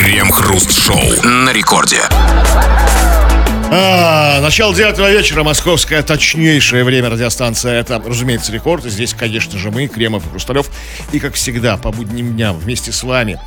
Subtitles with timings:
[0.00, 2.00] Крем-хруст-шоу на рекорде.
[3.70, 7.78] А, начало девятого вечера, московское точнейшее время радиостанция.
[7.78, 8.86] Это, разумеется, рекорд.
[8.86, 10.70] И здесь, конечно же, мы, Кремов и Хрусталев.
[11.12, 13.38] И, как всегда, по будним дням вместе с вами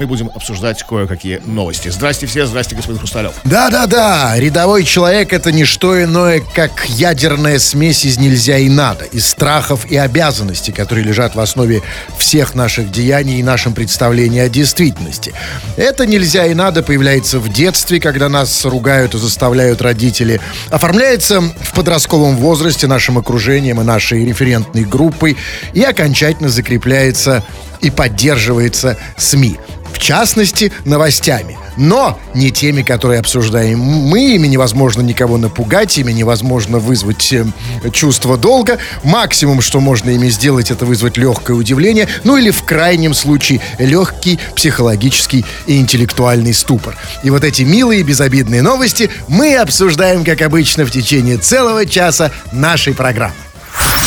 [0.00, 1.90] мы будем обсуждать кое-какие новости.
[1.90, 3.34] Здрасте все, здрасте, господин Хрусталев.
[3.44, 9.26] Да-да-да, рядовой человек это не что иное, как ядерная смесь из нельзя и надо, из
[9.26, 11.82] страхов и обязанностей, которые лежат в основе
[12.16, 15.34] всех наших деяний и нашем представлении о действительности.
[15.76, 21.74] Это нельзя и надо появляется в детстве, когда нас ругают и заставляют родители, оформляется в
[21.74, 25.36] подростковом возрасте нашим окружением и нашей референтной группой
[25.74, 27.44] и окончательно закрепляется
[27.82, 29.58] и поддерживается СМИ
[30.00, 31.58] частности, новостями.
[31.76, 34.34] Но не теми, которые обсуждаем мы.
[34.34, 37.46] Ими невозможно никого напугать, ими невозможно вызвать э,
[37.92, 38.78] чувство долга.
[39.04, 42.08] Максимум, что можно ими сделать, это вызвать легкое удивление.
[42.24, 46.96] Ну или в крайнем случае легкий психологический и интеллектуальный ступор.
[47.22, 52.94] И вот эти милые безобидные новости мы обсуждаем, как обычно, в течение целого часа нашей
[52.94, 53.49] программы.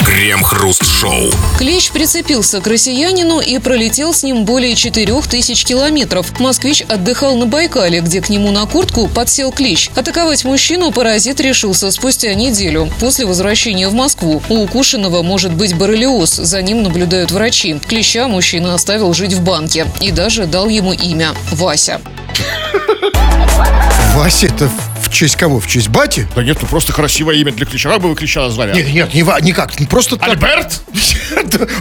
[0.05, 1.31] Крем-хруст-шоу.
[1.57, 6.39] Клещ прицепился к россиянину и пролетел с ним более 4000 километров.
[6.39, 9.89] Москвич отдыхал на Байкале, где к нему на куртку подсел клещ.
[9.95, 14.41] Атаковать мужчину паразит решился спустя неделю, после возвращения в Москву.
[14.49, 17.79] У укушенного может быть боррелиоз, за ним наблюдают врачи.
[17.87, 22.01] Клеща мужчина оставил жить в банке и даже дал ему имя– Вася.
[24.15, 24.69] Вася, это
[25.13, 25.59] честь кого?
[25.59, 26.27] В честь бати?
[26.35, 27.89] Да нет, ну просто красивое имя для клеща.
[27.89, 28.73] Как бы вы клеща назвали?
[28.75, 30.29] Нет, нет, не, никак, просто так.
[30.29, 30.81] Альберт?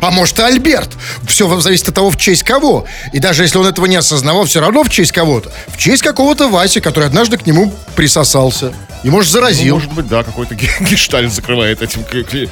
[0.00, 0.90] А может и Альберт.
[1.26, 2.86] Все зависит от того, в честь кого.
[3.12, 5.50] И даже если он этого не осознавал, все равно в честь кого-то.
[5.68, 8.72] В честь какого-то Васи, который однажды к нему присосался.
[9.04, 9.74] И, может, Ну, заразил.
[9.76, 12.04] может быть, да, какой-то ге- гештальт закрывает этим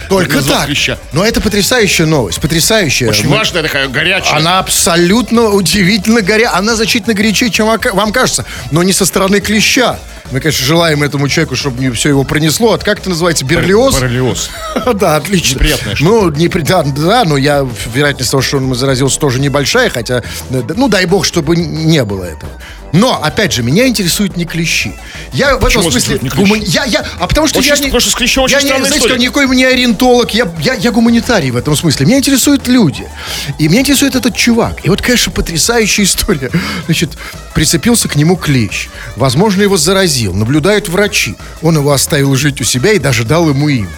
[0.08, 0.66] Только так.
[0.66, 0.98] клеща.
[1.12, 3.08] Но это потрясающая новость, потрясающая.
[3.08, 4.36] Очень Мы- важная такая, горячая.
[4.36, 6.50] Она абсолютно удивительно горя.
[6.54, 8.44] Она значительно горячее, чем вам кажется.
[8.72, 9.98] Но не со стороны клеща.
[10.30, 12.72] Мы, конечно, желаем этому человеку, чтобы все его пронесло.
[12.72, 13.44] От как это называется?
[13.44, 13.94] Берлиоз?
[13.94, 14.50] Боррелиоз.
[14.94, 15.56] Да, отлично.
[15.56, 16.10] Неприятная штука.
[16.10, 16.62] Ну, непри...
[16.62, 21.24] да, да, но я, вероятность того, что он заразился, тоже небольшая, хотя, ну, дай бог,
[21.24, 22.52] чтобы не было этого.
[22.92, 24.92] Но, опять же, меня интересуют не клещи.
[25.32, 26.18] Я в Почему этом смысле...
[26.22, 27.82] не гумани- Я, я, а потому что Очень я не...
[27.84, 29.18] потому что с клещом очень я не, знаете, история.
[29.18, 32.06] никакой не ориентолог, я, я, я гуманитарий в этом смысле.
[32.06, 33.06] Меня интересуют люди.
[33.58, 34.84] И меня интересует этот чувак.
[34.84, 36.50] И вот, конечно, потрясающая история.
[36.86, 37.10] Значит,
[37.54, 38.88] прицепился к нему клещ.
[39.16, 40.34] Возможно, его заразил.
[40.34, 41.36] Наблюдают врачи.
[41.62, 43.88] Он его оставил жить у себя и даже дал ему им.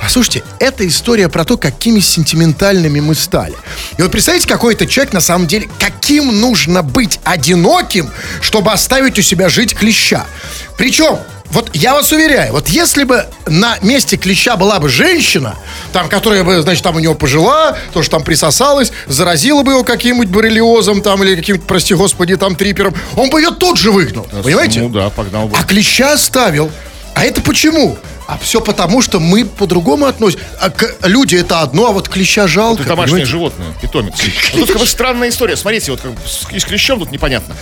[0.00, 3.54] Послушайте, это история про то, какими сентиментальными мы стали.
[3.96, 9.18] И вот представьте, какой это человек на самом деле, каким нужно быть одиноким, чтобы оставить
[9.18, 10.26] у себя жить клеща.
[10.76, 11.18] Причем,
[11.50, 15.56] вот я вас уверяю, вот если бы на месте клеща была бы женщина,
[15.92, 19.84] там, которая бы, значит, там у него пожила, то, что там присосалась, заразила бы его
[19.84, 24.28] каким-нибудь боррелиозом там или каким-то, прости господи, там трипером, он бы ее тут же выгнал.
[24.42, 24.80] Понимаете?
[24.80, 25.56] Ну да, погнал бы.
[25.58, 26.70] А клеща оставил.
[27.14, 27.98] А это почему?
[28.30, 30.44] А все потому, что мы по-другому относимся.
[30.60, 32.82] А к- люди это одно, а вот клеща жалко.
[32.82, 33.30] Это домашнее понимаете?
[33.30, 34.14] животное, питомец.
[34.54, 35.56] Но тут как бы странная история.
[35.56, 37.56] Смотрите, вот как с, клещом тут непонятно.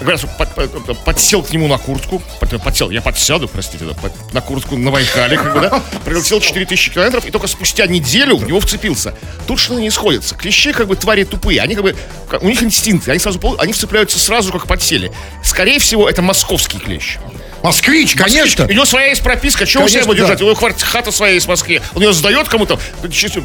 [0.00, 3.94] Говорят, что под- под- подсел к нему на куртку, под- подсел, я подсяду, простите, да,
[3.94, 8.36] под- на куртку на Байкале, как бы, да, прилетел 4000 километров, и только спустя неделю
[8.36, 9.14] в него вцепился.
[9.46, 10.34] Тут что-то не сходится.
[10.34, 11.94] Клещи, как бы, твари тупые, они как бы,
[12.40, 15.12] у них инстинкты, они сразу, они вцепляются сразу, как подсели.
[15.44, 17.18] Скорее всего, это московский клещ.
[17.62, 18.66] Москвич, конечно.
[18.66, 20.38] У него своя есть прописка, чего у себя Конечно, его держать?
[20.38, 20.44] да.
[20.44, 21.80] У него кварти- хата своя есть в Москве.
[21.94, 22.78] Он ее сдает кому-то,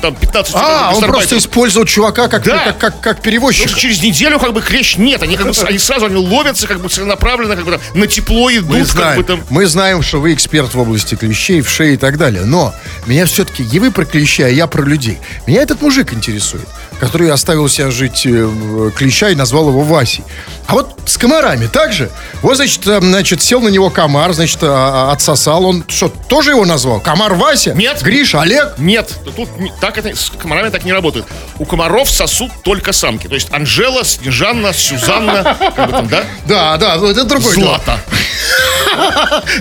[0.02, 2.58] там 15 А, он просто использовал чувака как, Да.
[2.66, 3.70] как, как, как Потому перевозчика.
[3.70, 6.80] что через неделю как бы клещ нет, они как бы они сразу они ловятся как
[6.82, 9.44] бы целенаправленно, как бы на тепло идут, Мы как знаем, бы там.
[9.50, 12.44] мы знаем, что вы эксперт в области клещей, в шее и так далее.
[12.46, 12.74] Но
[13.06, 15.18] меня все-таки, и вы про клещей, а я про людей.
[15.46, 16.68] Меня этот мужик интересует,
[17.00, 20.24] который оставил себя жить э, в- клеща и назвал его Васей.
[20.68, 22.10] А вот с комарами так же?
[22.42, 25.66] Вот, значит, э, значит сел на него комар, значит, а, а, отсосал.
[25.66, 27.00] Он что, тоже его назвал?
[27.00, 27.74] Комар Вася?
[27.74, 28.02] Нет.
[28.02, 28.74] Гриша, Олег?
[28.78, 29.50] Нет, тут
[29.80, 31.26] так это с комарами так не работает.
[31.58, 33.28] У комаров сосут только самки.
[33.28, 36.24] То есть Анжела, Снежанна, Сюзанна, как бы там, да?
[36.46, 37.54] Да, да, это другой.
[37.54, 38.00] Злата.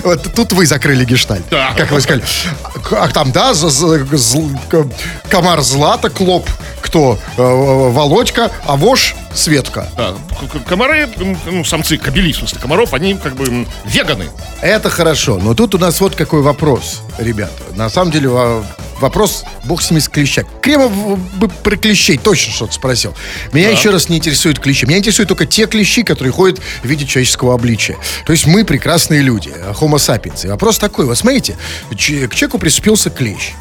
[0.03, 1.45] Вот тут вы закрыли гештальт.
[1.49, 1.73] Да.
[1.77, 2.23] Как вы сказали.
[2.91, 3.53] А там, да,
[5.29, 6.49] комар Злата, Клоп,
[6.81, 7.19] кто?
[7.37, 7.41] Э,
[7.91, 9.87] Володька, а вож Светка.
[9.95, 10.15] Да,
[10.67, 11.07] комары,
[11.45, 14.25] ну, самцы, кобели, в смысле, комаров, они как бы веганы.
[14.61, 15.37] Это хорошо.
[15.37, 17.53] Но тут у нас вот какой вопрос, ребята.
[17.75, 18.65] На самом деле во-
[18.99, 20.43] вопрос, бог с ними с клеща.
[20.61, 20.91] Кремов
[21.37, 23.13] бы про клещей точно что-то спросил.
[23.51, 24.85] Меня еще раз не интересуют клещи.
[24.85, 27.97] Меня интересуют только те клещи, которые ходят в виде человеческого обличия.
[28.25, 30.45] То есть мы прекрасные люди, homo sapiens.
[30.45, 31.55] И вопрос такой, вот смотрите,
[31.91, 33.51] к человеку прицепился клещ.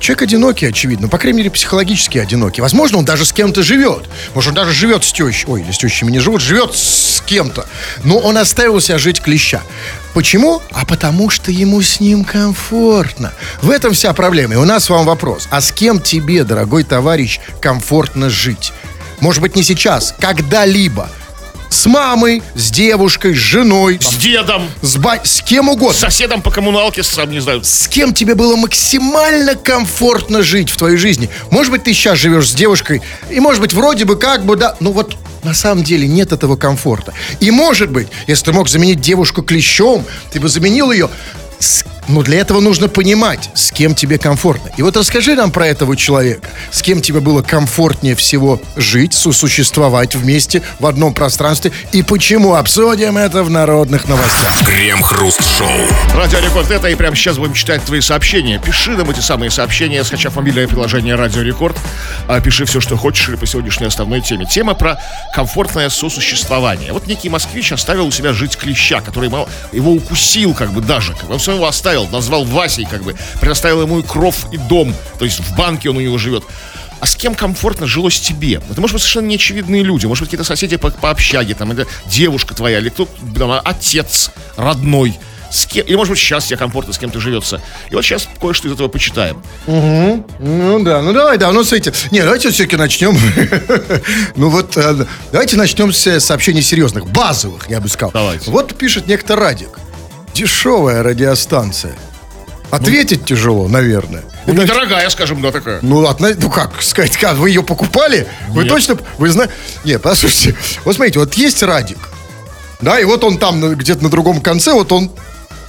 [0.00, 1.08] Человек одинокий, очевидно.
[1.08, 2.60] По крайней мере, психологически одинокий.
[2.60, 4.04] Возможно, он даже с кем-то живет.
[4.34, 5.44] Может, он даже живет с тещей.
[5.46, 7.66] Ой, или с тещами не живут, живет с кем-то.
[8.02, 9.62] Но он оставил себя жить клеща.
[10.12, 10.60] Почему?
[10.72, 13.32] А потому что ему с ним комфортно.
[13.62, 14.54] В этом вся проблема.
[14.54, 15.46] И у нас вам вопрос.
[15.50, 18.72] А с кем тебе, дорогой товарищ, комфортно жить?
[19.20, 21.08] Может быть, не сейчас, когда-либо.
[21.76, 25.92] С мамой, с девушкой, с женой, С дедом, с, ба- с кем с угодно.
[26.00, 27.62] соседом по коммуналке, сам не знаю.
[27.62, 31.28] С кем тебе было максимально комфортно жить в твоей жизни?
[31.50, 34.74] Может быть, ты сейчас живешь с девушкой, и может быть, вроде бы как бы, да,
[34.80, 37.12] ну вот на самом деле нет этого комфорта.
[37.40, 41.10] И может быть, если ты мог заменить девушку клещом, ты бы заменил ее
[41.58, 44.70] с- но для этого нужно понимать, с кем тебе комфортно.
[44.76, 46.48] И вот расскажи нам про этого человека.
[46.70, 51.72] С кем тебе было комфортнее всего жить, сосуществовать вместе в одном пространстве.
[51.92, 54.66] И почему обсудим это в народных новостях.
[54.66, 55.68] Крем-хруст-шоу.
[56.14, 58.58] Радио Рекорд это, и прямо сейчас будем читать твои сообщения.
[58.58, 61.76] Пиши нам эти самые сообщения, скачав мобильное приложение Радио Рекорд.
[62.28, 64.46] А, Пиши все, что хочешь, или по сегодняшней основной теме.
[64.46, 65.00] Тема про
[65.34, 66.92] комфортное сосуществование.
[66.92, 69.30] Вот некий москвич оставил у себя жить клеща, который
[69.72, 71.12] его укусил, как бы даже.
[71.14, 74.94] Как бы, он своего оставил, назвал Васей, как бы, предоставил ему и кров, и дом.
[75.18, 76.44] То есть в банке он у него живет.
[77.00, 78.60] А с кем комфортно жилось тебе?
[78.70, 80.06] Это, может быть, совершенно неочевидные люди.
[80.06, 84.30] Может быть, какие-то соседи по, по общаге, там, это девушка твоя, или кто там, отец
[84.56, 85.18] родной.
[85.50, 87.60] С кем, или, может быть, сейчас тебе комфортно с кем-то живется.
[87.90, 89.42] И вот сейчас кое-что из этого почитаем.
[90.38, 91.92] Ну да, ну давай, да, ну смотрите.
[92.10, 93.16] Не, давайте все-таки начнем.
[94.36, 98.10] ну вот, э, давайте начнем с э, сообщений серьезных, базовых, я бы сказал.
[98.12, 98.50] Давайте.
[98.50, 99.78] Вот пишет некто Радик.
[100.36, 101.94] Дешевая радиостанция.
[102.70, 104.22] Ответить тяжело, наверное.
[104.46, 105.78] Ну, Это- недорогая, скажем, да, такая.
[105.80, 108.26] ну, отна- ну как сказать, как, вы ее покупали?
[108.50, 108.72] Вы Нет.
[108.72, 109.54] точно, вы знаете?
[109.84, 110.54] Нет, послушайте,
[110.84, 111.96] вот смотрите, вот есть Радик,
[112.82, 115.10] да, и вот он там на- где-то на другом конце, вот он,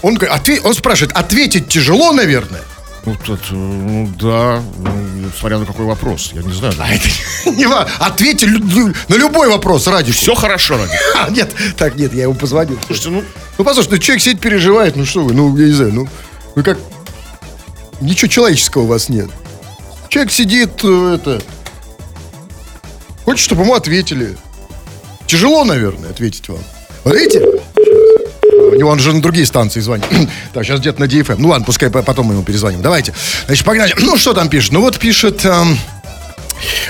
[0.01, 2.61] он, говорит, отве- он спрашивает, ответить тяжело, наверное?
[3.05, 6.73] Ну, тут, ну, да, ну, смотря на какой вопрос, я не знаю.
[6.79, 7.07] А это
[7.45, 7.65] не.
[7.99, 10.17] Ответьте лю- лю- на любой вопрос Радику.
[10.17, 10.91] Все хорошо, Ради.
[11.15, 12.77] А, нет, так, нет, я ему позвонил.
[12.85, 13.23] Слушайте, ну,
[13.57, 16.07] Ну, послушайте, ну, человек сидит, переживает, ну что вы, ну, я не знаю, ну,
[16.55, 16.77] вы как...
[18.01, 19.29] Ничего человеческого у вас нет.
[20.09, 21.41] Человек сидит, э, это...
[23.25, 24.37] Хочет, чтобы ему ответили.
[25.27, 26.59] Тяжело, наверное, ответить вам.
[27.03, 27.56] Вот видите?
[28.75, 30.05] Него он же на другие станции звонит.
[30.53, 31.35] так, сейчас где-то на DFM.
[31.39, 32.81] Ну ладно, пускай по- потом мы ему перезвоним.
[32.81, 33.13] Давайте.
[33.45, 33.93] Значит, погнали.
[33.99, 34.71] Ну, что там пишет?
[34.71, 35.45] Ну, вот пишет...
[35.45, 35.77] эм,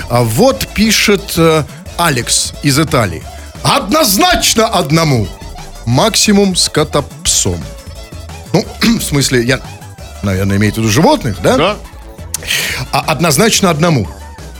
[0.08, 1.64] а вот пишет э,
[1.96, 3.22] Алекс из Италии.
[3.62, 5.28] Однозначно одному.
[5.84, 7.62] Максимум с котопсом.
[8.52, 8.64] Ну,
[8.98, 9.60] в смысле, я,
[10.22, 11.56] наверное, имею в виду животных, да?
[11.56, 11.76] да.
[12.92, 14.08] А однозначно одному.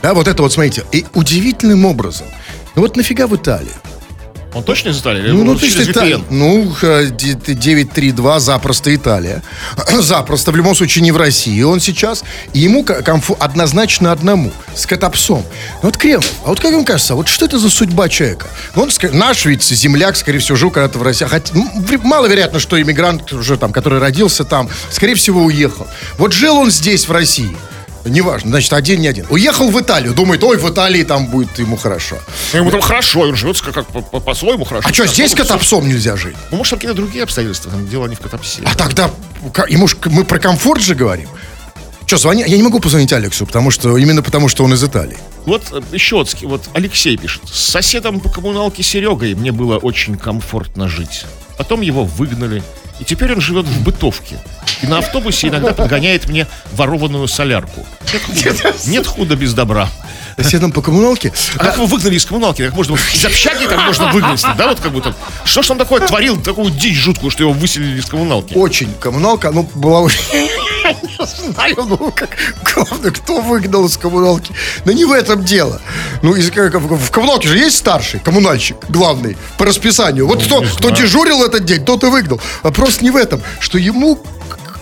[0.02, 0.84] Да, вот это вот, смотрите.
[0.92, 2.26] И удивительным образом.
[2.74, 3.72] Ну вот нафига в Италии?
[4.54, 5.30] Он точно из Италии?
[5.30, 6.20] Ну, ну что, Италия.
[6.30, 9.42] Ну, э, д- д- 932 запросто Италия.
[10.00, 12.24] запросто, в любом случае, не в России он сейчас.
[12.54, 15.44] И ему ко- комфу- однозначно одному, с котопсом.
[15.82, 18.46] Ну, вот Кремов, а вот как вам кажется, вот что это за судьба человека?
[18.74, 21.26] Ну, он, наш ведь земляк, скорее всего, жил когда-то в России.
[21.26, 25.86] Хотя, м, вре- маловероятно, что иммигрант уже там, который родился там, скорее всего, уехал.
[26.16, 27.54] Вот жил он здесь, в России.
[28.10, 29.26] Неважно, значит, один, не один.
[29.30, 32.16] Уехал в Италию, думает, ой, в Италии там будет ему хорошо.
[32.52, 34.88] Ну, Ему там хорошо, он живет как, как по- по- по-своему хорошо.
[34.88, 36.36] А что, здесь Всё- котопсом нельзя жить?
[36.50, 38.62] Ну, может, там какие-то другие обстоятельства, там дело не в котопсе.
[38.64, 39.10] А тогда
[39.68, 41.28] ему ж- мы про комфорт же говорим.
[42.06, 42.42] Что, звони?
[42.46, 45.18] Я не могу позвонить Алексу, потому что именно потому, что он из Италии.
[45.44, 47.42] Вот э, еще вот Алексей пишет.
[47.52, 51.24] С соседом по коммуналке Серегой мне было очень комфортно жить.
[51.58, 52.62] Потом его выгнали.
[52.98, 54.38] И теперь он живет в бытовке.
[54.82, 57.86] И на автобусе иногда подгоняет мне ворованную солярку.
[58.12, 59.88] Нет худа, нет худа без добра.
[60.36, 61.32] Соседом по коммуналке?
[61.56, 62.64] А как его выгнали из коммуналки?
[62.64, 64.44] Как можно из общаги там можно выгнать?
[64.56, 65.14] Да, вот как будто.
[65.44, 68.54] Что ж он такое творил, такую дичь жуткую, что его выселили из коммуналки?
[68.54, 68.92] Очень.
[69.00, 70.20] Коммуналка, ну, была очень...
[70.88, 72.30] Я не знаю, ну, как...
[72.74, 74.54] Главное, кто выгнал из коммуналки?
[74.84, 75.80] Да не в этом дело.
[76.22, 80.26] Ну, из- в коммуналке же есть старший коммунальщик, главный, по расписанию.
[80.26, 82.40] Вот кто, кто дежурил этот день, тот и выгнал.
[82.62, 84.20] Вопрос не в этом, что ему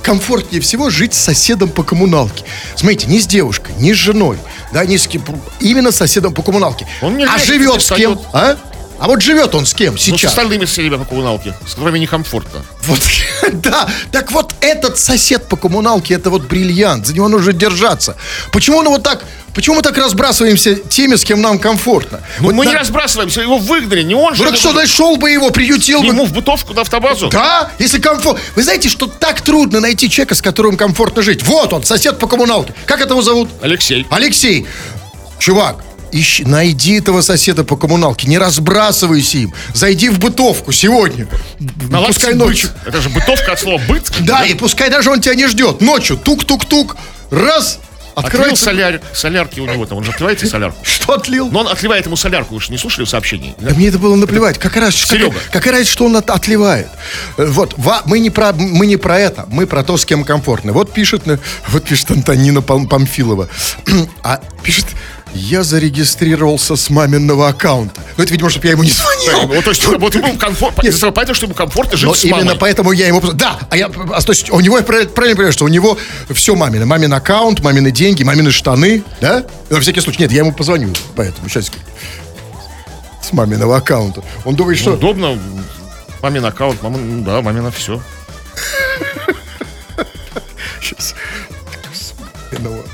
[0.03, 2.45] комфортнее всего жить с соседом по коммуналке.
[2.77, 4.39] Смотрите, не с девушкой, не с женой,
[4.73, 5.23] да, не с кем,
[5.59, 6.87] именно с соседом по коммуналке.
[7.03, 8.21] Он не а живет с кем?
[8.33, 8.57] А?
[8.99, 10.31] А вот живет он с кем Ну, с сейчас?
[10.31, 12.63] остальными соседями по коммуналке, с которыми некомфортно.
[12.83, 13.01] Вот,
[13.53, 18.17] да, так вот этот сосед по коммуналке, это вот бриллиант, за него нужно держаться.
[18.53, 19.23] Почему он вот так,
[19.55, 22.21] почему мы так разбрасываемся теми, с кем нам комфортно?
[22.41, 24.43] Ну, Вот мы не на- разбрасываемся, его выгнали, не он же.
[24.45, 26.07] Ну так что, нашел бы его, приютил бы.
[26.07, 27.29] Ему в бытовку на автобазу?
[27.29, 28.41] Да, если комфорт.
[28.55, 31.43] Вы знаете, что так трудно найти человека, с которым комфортно жить.
[31.43, 32.73] Вот он, сосед по коммуналке.
[32.87, 33.51] Как это его зовут?
[33.61, 34.07] Алексей.
[34.11, 34.67] Алексей.
[35.39, 35.85] Чувак,
[36.21, 39.55] ищи, найди этого соседа по коммуналке, не разбрасывайся им.
[39.75, 41.27] Зайди в бытовку сегодня.
[41.91, 42.47] Наладьте пускай быт.
[42.47, 42.71] ночью.
[42.85, 44.11] Это же бытовка от слова быт.
[44.21, 45.81] Да, и пускай даже он тебя не ждет.
[45.81, 46.97] Ночью тук-тук-тук,
[47.31, 47.79] раз,
[48.15, 48.65] Открыл открылся.
[48.65, 50.79] соляр, солярки у него там, он же отливает солярку.
[50.83, 51.51] Что отлил?
[51.51, 53.55] Но он отливает ему солярку, вы же не слушали сообщений?
[53.61, 54.59] Да мне это было наплевать.
[54.59, 55.33] Какая разница, Серега.
[55.35, 56.89] какая, какая разница, что он от- отливает?
[57.37, 60.25] Э, Вот, ва- мы не, про, мы не про это, мы про то, с кем
[60.25, 60.73] комфортно.
[60.73, 63.49] Вот пишет, на- вот пишет Антонина Пам- Памфилова.
[64.23, 64.87] А пишет,
[65.37, 68.01] я зарегистрировался с маминого аккаунта.
[68.17, 69.47] Ну, это, видимо, чтобы я ему не звонил.
[69.47, 72.59] Вот, то есть, вот ему комфортно, понятно, что ему комфортно жить Но с именно мамой.
[72.59, 73.21] поэтому я ему...
[73.21, 73.87] Да, а я...
[73.87, 75.97] а, то есть у него, я правильно правильно понимаю, что у него
[76.31, 76.87] все мамино.
[76.87, 79.45] Мамин аккаунт, мамины деньги, мамины штаны, да?
[79.71, 80.23] На всякий случай.
[80.23, 81.71] Нет, я ему позвоню, поэтому сейчас...
[83.23, 84.23] С маминого аккаунта.
[84.45, 84.93] Он думает, что...
[84.93, 85.39] Удобно,
[86.23, 88.01] мамин аккаунт, мамин, ну да, мамина все.
[90.81, 91.15] Сейчас.
[92.53, 92.85] Маминого.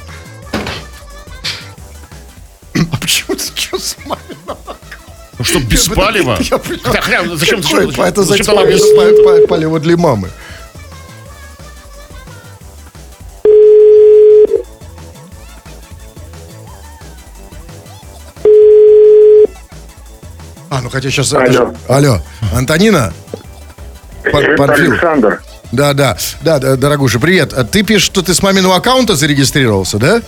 [3.03, 4.77] Почему ты что с маминого
[5.39, 6.39] Ну, чтобы без палева.
[6.41, 6.59] Я.
[6.59, 10.31] Хотя, хотя, зачем, па- это зачем без- палево для мамы?
[20.71, 21.33] А, ну хотя сейчас...
[21.35, 21.75] Алло.
[21.89, 22.19] Алло.
[22.55, 23.13] Антонина?
[24.31, 24.71] Панфилов.
[24.71, 25.43] Александр.
[25.71, 27.53] Да, да, да, да, дорогуша, привет.
[27.53, 30.23] А Ты пишешь, что ты с маминого аккаунта зарегистрировался, да?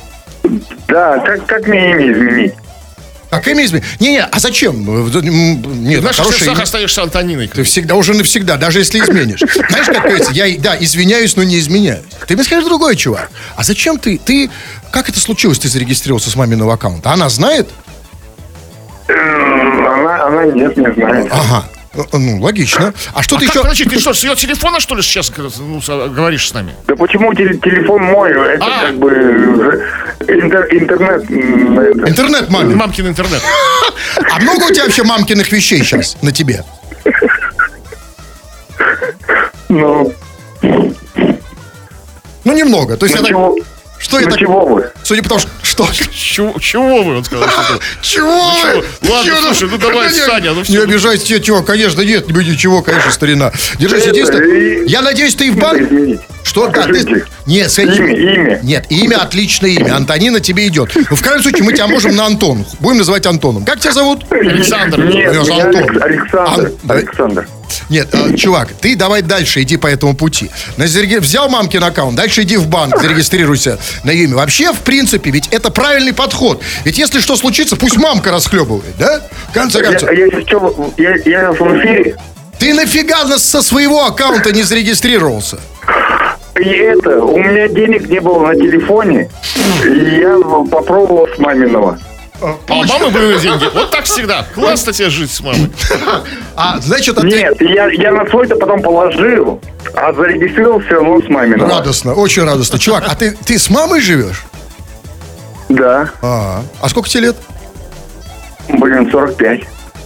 [0.89, 2.55] Да, как, как мне имя изменить?
[3.35, 3.85] Как имя изменить?
[4.01, 4.75] Не-не, а зачем?
[4.89, 6.63] М, Нет, В наших хорошее сердцах имя.
[6.63, 7.49] остаешься Антониной.
[7.49, 9.41] Ты всегда, уже навсегда, даже если изменишь.
[9.41, 12.05] Знаешь, как говорится, я, да, извиняюсь, но не изменяюсь.
[12.27, 13.31] Ты мне скажешь другой, чувак.
[13.57, 14.51] А зачем ты, ты,
[14.91, 17.11] как это случилось, ты зарегистрировался с маминого аккаунта?
[17.11, 17.69] Она знает?
[19.09, 21.29] М, Она, она нет, не знает.
[21.31, 21.69] Ага.
[21.95, 22.93] Ну, Ну, логично.
[23.15, 23.63] А что А ты как, еще...
[23.63, 26.73] подожди, ты что, с ее телефона, что ли, сейчас ну, говоришь с нами?
[26.89, 28.31] Да почему теле- телефон мой?
[28.33, 28.87] Это А.
[28.87, 31.31] как бы э, интер- интернет.
[32.09, 32.77] Интернет мамин.
[32.77, 33.43] Мамкин интернет.
[34.31, 36.65] А много у тебя вообще мамкиных вещей сейчас на тебе?
[39.69, 40.13] Ну,
[42.45, 42.97] Ну, немного.
[42.97, 43.31] То есть, ну это...
[43.31, 43.57] чего,
[43.99, 44.31] Что я ну
[44.79, 44.93] так...
[45.03, 45.51] Судя по тому, что...
[45.75, 45.89] Что?
[46.13, 47.49] Чего, чего вы, он сказал?
[47.49, 47.81] что-то.
[48.03, 48.29] Чего?
[48.31, 48.85] вы?
[49.11, 49.37] Ладно, Чего?
[49.41, 50.63] слушай, ну давай, Саня, ну.
[50.69, 51.63] Не обижайся, тебе чего?
[51.63, 53.51] Конечно, нет, не ничего, конечно, старина.
[53.81, 54.47] Держись, единственное...
[54.85, 56.21] и- Я надеюсь, ты в Надо банк...
[56.45, 56.69] Что?
[56.69, 57.25] Да, ты...
[57.47, 58.07] Нет, с этим...
[58.07, 58.61] Имя, имя.
[58.63, 59.97] Нет, имя отличное имя.
[59.97, 60.93] Антонина тебе идет.
[60.95, 62.65] Ну, в крайнем случае, мы тебя можем на Антон.
[62.79, 63.65] Будем называть Антоном.
[63.65, 64.25] Как тебя зовут?
[64.31, 65.03] Александр.
[65.05, 66.73] Нет, Александр.
[66.89, 67.49] Александр.
[67.89, 70.51] Нет, э, чувак, ты давай дальше иди по этому пути.
[70.77, 74.37] На зареги- Взял мамкин аккаунт, дальше иди в банк, зарегистрируйся на имя.
[74.37, 76.63] Вообще, в принципе, ведь это правильный подход.
[76.85, 79.23] Ведь если что случится, пусть мамка расхлебывает, да?
[79.51, 80.11] В конце Я, концов.
[80.13, 80.63] я, сейчас,
[80.97, 82.17] я, я в эфире.
[82.59, 85.59] Ты нафига со своего аккаунта не зарегистрировался?
[86.59, 89.29] И это, у меня денег не было на телефоне.
[89.85, 90.39] Я
[90.71, 91.99] попробовал с маминого.
[92.41, 93.69] А мамы были деньги.
[93.73, 94.45] Вот так всегда.
[94.55, 95.71] Классно тебе жить с мамой.
[96.57, 99.61] А, значит, ты- Нет, я, я на свой-то потом положил,
[99.95, 101.71] а зарегистрировал все равно с маминого.
[101.71, 102.79] радостно, очень радостно.
[102.79, 104.45] Чувак, а ты, ты с мамой живешь?
[105.69, 107.37] Да, А, а сколько тебе лет?
[108.69, 109.61] блин, 45.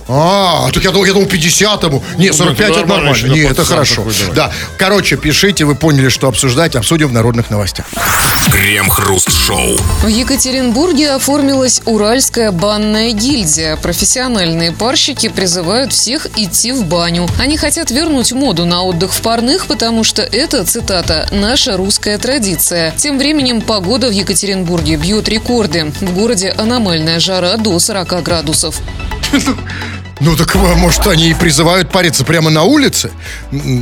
[0.09, 2.03] А, так я думал, я думал 50 ему.
[2.17, 3.35] Не, 45 это нормально нормально.
[3.35, 4.07] Не, это хорошо.
[4.35, 4.53] Да.
[4.77, 7.87] Короче, пишите, вы поняли, что обсуждать, обсудим в народных новостях.
[8.53, 9.77] Крем-хруст-шоу.
[10.03, 13.77] В Екатеринбурге оформилась Уральская банная гильдия.
[13.77, 17.29] Профессиональные парщики призывают всех идти в баню.
[17.39, 22.93] Они хотят вернуть моду на отдых в парных, потому что это, цитата, «наша русская традиция».
[22.97, 25.93] Тем временем погода в Екатеринбурге бьет рекорды.
[26.01, 28.81] В городе аномальная жара до 40 градусов.
[30.21, 33.11] Ну так, а, может, они и призывают париться прямо на улице?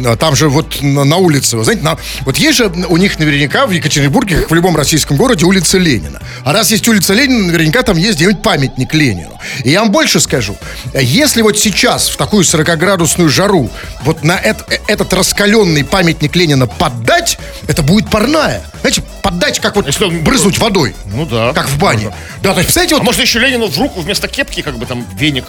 [0.05, 3.67] А Там же вот на, улице, вы знаете, на- вот есть же у них наверняка
[3.67, 6.21] в Екатеринбурге, как в любом российском городе, улица Ленина.
[6.45, 9.41] А раз есть улица Ленина, наверняка там есть где-нибудь памятник Ленину.
[9.65, 10.57] И я вам больше скажу.
[10.95, 13.71] Если вот сейчас в такую 40-градусную жару
[14.03, 18.63] вот на эт- э- этот раскаленный памятник Ленина поддать, это будет парная.
[18.83, 20.95] Знаете, поддать, как вот Если он- брызнуть водой.
[21.07, 21.55] Ну да.
[21.55, 22.13] Как в бане.
[22.43, 24.85] Да, то есть, представляете, А вот может еще Ленину в руку вместо кепки, как бы
[24.85, 25.47] там веник.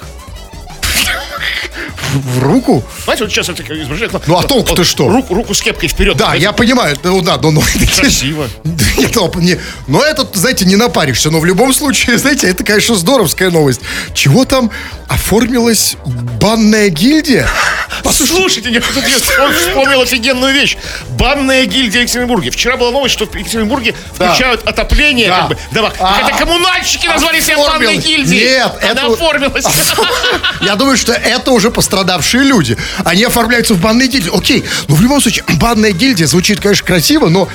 [2.13, 2.83] В руку.
[3.03, 4.19] Знаете, вот сейчас это изображение.
[4.27, 5.09] Ну, а толку-то что?
[5.09, 6.17] Руку, руку с кепкой вперед.
[6.17, 7.61] Да, я понимаю, ну да, но, но
[7.95, 8.47] Красиво.
[9.01, 11.29] Нет, не- но это, знаете, не напаришься.
[11.29, 13.81] Но в любом случае, знаете, это, конечно, здоровская новость.
[14.13, 14.71] Чего там
[15.07, 17.47] оформилась банная гильдия?
[18.03, 20.77] Послушайте, я тут я вспомнил офигенную вещь.
[21.11, 22.51] Банная гильдия в Екатеринбурге.
[22.51, 24.29] Вчера была новость, что в Екатеринбурге Да.
[24.33, 25.27] включают отопление.
[25.29, 25.37] Да.
[25.39, 26.21] Как бы, да, А.
[26.21, 28.43] это коммунальщики назвали себя банной гильдией.
[28.57, 29.65] Нет, Она это- оформилась.
[30.61, 32.77] Я думаю, что это уже пострадавшие люди.
[33.05, 34.31] Они оформляются в банной гильдии.
[34.35, 37.47] Окей, но в любом случае, банная гильдия звучит, конечно, красиво, но...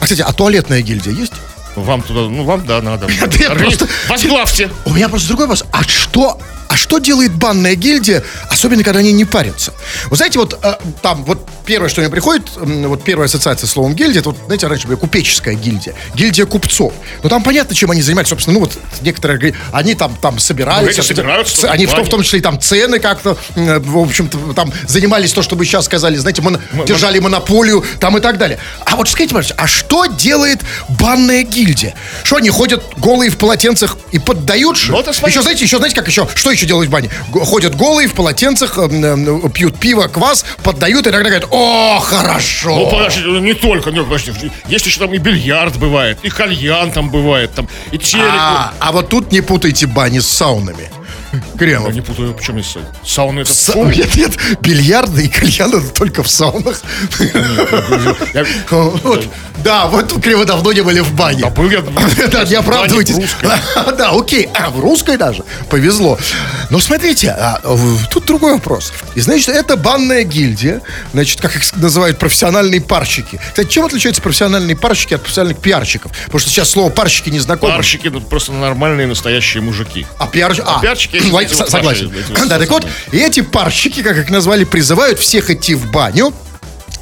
[0.00, 1.34] А, кстати, а туалетная гильдия есть?
[1.76, 3.06] Вам туда, ну вам да, надо.
[4.08, 4.70] Возглавьте.
[4.84, 5.64] У меня просто другой вопрос.
[5.72, 6.38] А что,
[6.70, 9.74] а что делает банная гильдия, особенно когда они не парятся?
[10.08, 13.70] Вы знаете, вот э, там вот первое, что мне приходит, м, вот первая ассоциация с
[13.72, 16.92] словом гильдия, это вот, знаете, раньше была купеческая гильдия, гильдия купцов.
[17.24, 18.72] Но там понятно, чем они занимаются, собственно, ну вот
[19.02, 20.86] некоторые, они там, там собирались.
[20.96, 24.52] Ну, собираются, они в, том- в том числе и там цены как-то, м, в общем-то,
[24.54, 28.58] там занимались то, что вы сейчас сказали, знаете, моно- держали монополию там и так далее.
[28.86, 31.94] А вот скажите, пожалуйста, а что делает банная гильдия?
[32.22, 34.76] Что они ходят голые в полотенцах и поддают?
[35.22, 37.10] Ну, еще, знаете, еще, знаете, как еще, что еще делают в бане?
[37.32, 42.76] Ходят голые в полотенцах, эм, эм, пьют пиво, квас, поддают, и тогда говорят, о, хорошо.
[42.76, 44.50] Ну, подождите, ну, не только, не, подождите.
[44.68, 48.26] Есть еще там и бильярд бывает, и кальян там бывает, там, и телек.
[48.28, 50.90] а, а вот тут не путайте бани с саунами.
[51.32, 51.92] Я Кремов.
[51.94, 53.84] не путаю, почему здесь сауна это Са- фу.
[53.86, 56.80] Нет, нет, бильярды и кальян это только в саунах.
[59.62, 61.42] Да, вот Криво давно не были в бане.
[61.42, 63.16] Да, был я- Да, не оправдывайтесь.
[63.16, 63.92] в.
[63.96, 64.48] Да, окей.
[64.54, 65.44] А, в русской даже.
[65.68, 66.18] Повезло.
[66.70, 68.92] Но смотрите, а, в- тут другой вопрос.
[69.14, 70.80] И значит, это банная гильдия,
[71.12, 73.38] значит, как их называют профессиональные парщики.
[73.50, 76.10] Кстати, чем отличаются профессиональные парщики от профессиональных пиарщиков?
[76.24, 77.74] Потому что сейчас слово парщики не знакомо.
[77.74, 80.06] Парщики это просто нормальные настоящие мужики.
[80.18, 80.64] А пиарщики...
[80.66, 82.12] А, пиарщики, эти, лай- эти со- вот согласен.
[82.48, 86.32] Да, так вот, эти парщики, как их назвали, призывают всех идти в баню.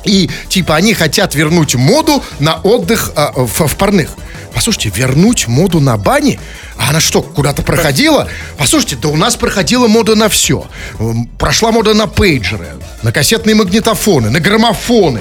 [0.04, 4.10] И, типа, они хотят вернуть моду на отдых а, в, в парных.
[4.54, 6.38] Послушайте, вернуть моду на бани?
[6.78, 8.28] А она что, куда-то проходила?
[8.56, 10.66] Послушайте, да у нас проходила мода на все.
[11.38, 12.68] Прошла мода на пейджеры,
[13.02, 15.20] на кассетные магнитофоны, на граммофоны.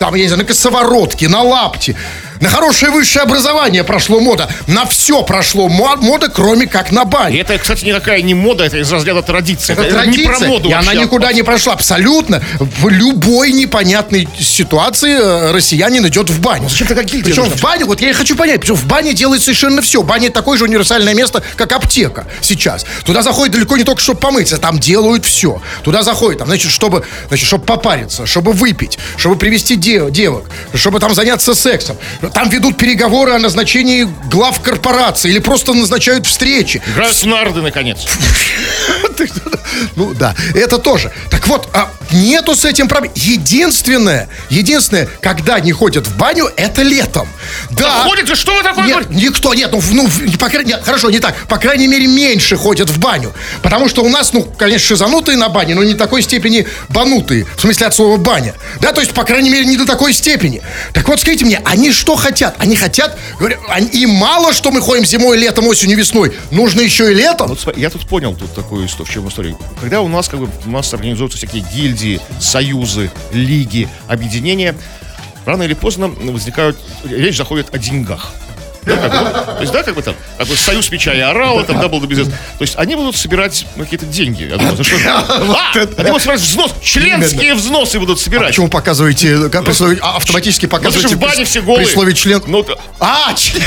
[0.00, 1.94] Там, я не знаю, на косоворотки, на лапти.
[2.40, 4.48] На хорошее высшее образование прошло мода.
[4.66, 7.38] На все прошло мо- мода, кроме как на И бани.
[7.38, 9.72] это, кстати, никакая не мода, это из разряда традиции.
[9.72, 11.00] Это не традиция, про моду и она вообще.
[11.00, 11.72] никуда не прошла.
[11.74, 12.42] Абсолютно.
[12.58, 16.68] В любой непонятной ситуации э, россиянин идет в баню.
[16.68, 19.42] зачем такая гильдия Причем в баню, вот я и хочу понять, причем в бане делает
[19.42, 20.02] совершенно все.
[20.02, 22.84] Баня такое же универсальное место, как аптека сейчас.
[23.04, 25.60] Туда заходит далеко не только, чтобы помыться, там делают все.
[25.82, 31.00] Туда заходит, там, значит, чтобы, значит, чтобы попариться, чтобы выпить, чтобы привести де- девок, чтобы
[31.00, 31.96] там заняться сексом.
[32.32, 36.82] Там ведут переговоры о назначении глав корпорации или просто назначают встречи.
[36.92, 38.06] Играют в нарды, наконец.
[39.96, 41.12] Ну да, это тоже.
[41.30, 43.12] Так вот, а нету с этим проблем.
[43.14, 47.28] Единственное, единственное, когда не ходят в баню, это летом.
[47.70, 48.04] Да.
[48.04, 51.34] Ходите, что вы такое Нет, никто, нет, ну, ну по крайней, нет, хорошо, не так.
[51.48, 53.32] По крайней мере, меньше ходят в баню.
[53.62, 57.46] Потому что у нас, ну, конечно, шизанутые на бане, но не такой степени банутые.
[57.56, 58.54] В смысле, от слова баня.
[58.80, 60.62] Да, то есть, по крайней мере, не до такой степени.
[60.92, 62.54] Так вот, скажите мне, они что хотят?
[62.58, 63.18] Они хотят,
[63.92, 66.32] им мало, что мы ходим зимой, летом, осенью, весной.
[66.50, 67.48] Нужно еще и летом.
[67.48, 69.56] Вот я тут понял тут такую историю, в чем история.
[69.80, 74.74] Когда у нас как бы у нас организуются всякие гильдии, союзы, лиги, объединения,
[75.44, 78.32] рано или поздно возникают, речь заходит о деньгах.
[78.86, 81.64] Да, как бы, ну, то есть, да, как бы там, бы союз меча и орала,
[81.64, 82.28] там, да, был до бизнес.
[82.28, 84.44] То есть они будут собирать ну, какие-то деньги.
[84.44, 84.96] Я думаю, за что?
[85.06, 88.48] А, они будут собирать взнос, членские взносы будут собирать.
[88.48, 91.84] Почему показываете, как при слове- а, автоматически Ну, показываете в бане все голые.
[91.86, 92.42] при слове член?
[92.46, 92.64] Ну,
[93.00, 93.62] А, член.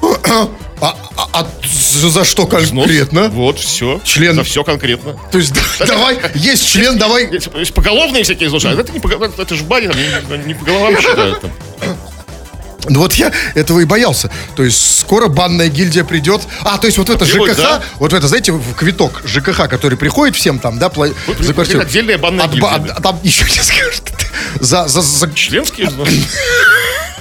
[0.80, 2.84] А, а- а за за что взнос.
[2.84, 3.28] конкретно?
[3.30, 4.00] Вот, все.
[4.04, 4.36] Член.
[4.36, 5.18] За все конкретно.
[5.32, 7.28] То есть да- давай, есть член, давай.
[7.32, 10.54] Есть, есть поголовные всякие а это не пого- это же в бане, там, не, не
[10.54, 11.40] по головам считают.
[11.40, 11.50] Там.
[12.88, 14.30] Ну вот я этого и боялся.
[14.56, 16.42] То есть скоро банная гильдия придет.
[16.62, 17.82] А, то есть вот это Делают, ЖКХ, да.
[17.98, 21.80] вот это, знаете, в квиток ЖКХ, который приходит всем там, да, пла- Вот за квартиру.
[21.80, 22.68] отдельная банная От гильдия.
[22.96, 24.02] а там еще не скажешь.
[24.60, 25.30] За, за, за...
[25.32, 25.90] Членские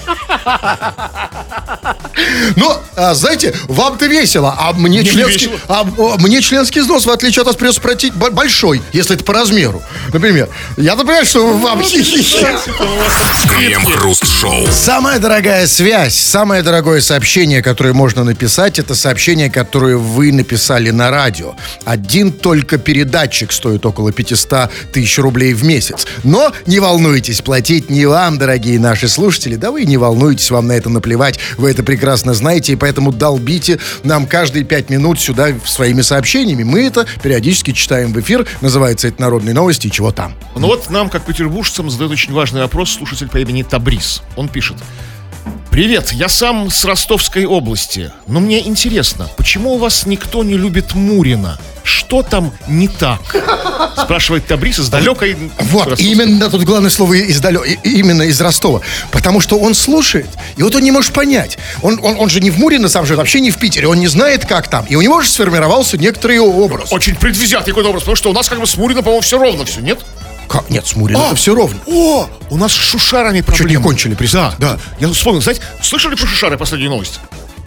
[2.55, 5.59] Но, а, знаете, вам-то весело, а мне, не членский, весело.
[5.67, 5.83] а,
[6.17, 9.81] мне членский взнос, в отличие от вас, придется платить бо- большой, если это по размеру.
[10.13, 11.81] Например, я понимаю, что вам...
[13.57, 14.67] Крем-хруст-шоу.
[14.71, 21.11] Самая дорогая связь, самое дорогое сообщение, которое можно написать, это сообщение, которое вы написали на
[21.11, 21.55] радио.
[21.85, 26.07] Один только передатчик стоит около 500 тысяч рублей в месяц.
[26.23, 29.55] Но не волнуйтесь, платить не вам, дорогие наши слушатели.
[29.55, 31.39] Да вы не волнуйтесь, вам на это наплевать.
[31.57, 36.63] Вы это прекрасно знаете, и поэтому долбите нам каждые пять минут сюда своими сообщениями.
[36.63, 38.47] Мы это периодически читаем в эфир.
[38.61, 40.33] Называется это «Народные новости» и чего там.
[40.55, 44.21] Ну вот нам, как петербуржцам, задает очень важный вопрос слушатель по имени Табрис.
[44.35, 44.77] Он пишет.
[45.77, 50.95] Привет, я сам с Ростовской области, но мне интересно, почему у вас никто не любит
[50.95, 51.59] Мурина?
[51.83, 53.21] Что там не так?
[54.03, 55.37] Спрашивает Табрис из далекой...
[55.59, 58.81] Вот, Ростовской именно тут главное слово из далё- именно из Ростова.
[59.11, 61.59] Потому что он слушает, и вот он не может понять.
[61.83, 64.07] Он, он, он же не в Мурино сам же, вообще не в Питере, он не
[64.07, 64.83] знает, как там.
[64.85, 66.91] И у него же сформировался некоторый образ.
[66.91, 69.63] Очень предвзятый какой-то образ, потому что у нас как бы с Мурино, по-моему, все ровно
[69.63, 69.99] все, нет?
[70.47, 70.69] Как?
[70.69, 71.79] Нет, с Мурино это все ровно.
[71.87, 73.83] О, у нас с шушарами Чуть не проблемы.
[73.83, 74.53] кончили, Да, представь.
[74.57, 74.79] да.
[74.99, 77.19] Я вспомнил, знаете, слышали про шушары последнюю новость?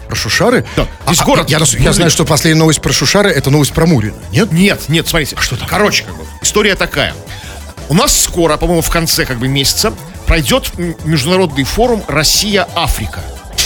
[0.09, 0.67] Про Шушары?
[0.77, 0.87] Да.
[1.07, 1.95] А, Весь а, город Я, я бурлит.
[1.95, 4.17] знаю, что последняя новость про Шушары это новость про Мурина.
[4.33, 4.51] Нет?
[4.51, 5.37] Нет, нет, смотрите.
[5.39, 5.69] А что там?
[5.69, 7.15] Короче, как бы, история такая.
[7.89, 9.93] У нас скоро, по-моему, в конце как бы месяца
[10.27, 10.73] пройдет
[11.05, 13.21] международный форум «Россия-Африка».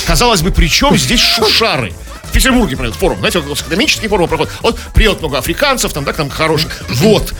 [0.06, 1.92] Казалось бы, при чем здесь шушары?
[2.24, 4.52] В Петербурге пройдет форум, знаете, вот академический форум проходит.
[4.60, 6.82] Вот приедет много африканцев, там, да, там хороших.
[6.90, 7.32] Вот.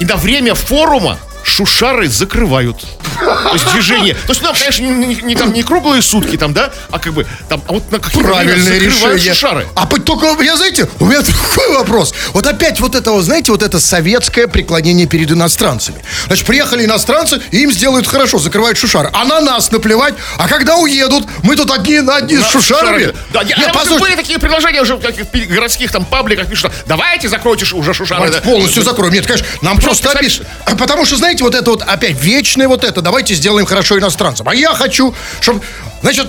[0.00, 2.78] И на время форума шушары закрывают.
[3.20, 4.14] То есть движение.
[4.14, 7.26] То есть, ну, конечно, не, не- там не круглые сутки там, да, а как бы
[7.48, 9.34] там, а вот на какие Правильное решение.
[9.34, 9.66] шушары.
[9.74, 12.14] А только, я знаете, у меня такой вопрос.
[12.32, 16.02] Вот опять вот это, знаете, вот это советское преклонение перед иностранцами.
[16.26, 19.10] Значит, приехали иностранцы, и им сделают хорошо, закрывают шушары.
[19.12, 20.14] А на нас наплевать.
[20.38, 23.12] А когда уедут, мы тут одни на одни с Да, шушарами.
[23.32, 26.48] Да, я, а вот послушайте, были такие предложения уже в таких пи- городских там пабликах
[26.48, 28.20] пишут, давайте закройте уже шушары.
[28.20, 28.50] Давайте да.
[28.50, 29.12] полностью закроем.
[29.12, 30.76] Нет, конечно, нам просто Просто, обидно.
[30.78, 33.00] Потому что, знаете, вот это вот опять вечное вот это.
[33.00, 34.48] Давайте сделаем хорошо иностранцам.
[34.48, 35.62] А я хочу, чтобы,
[36.02, 36.28] значит,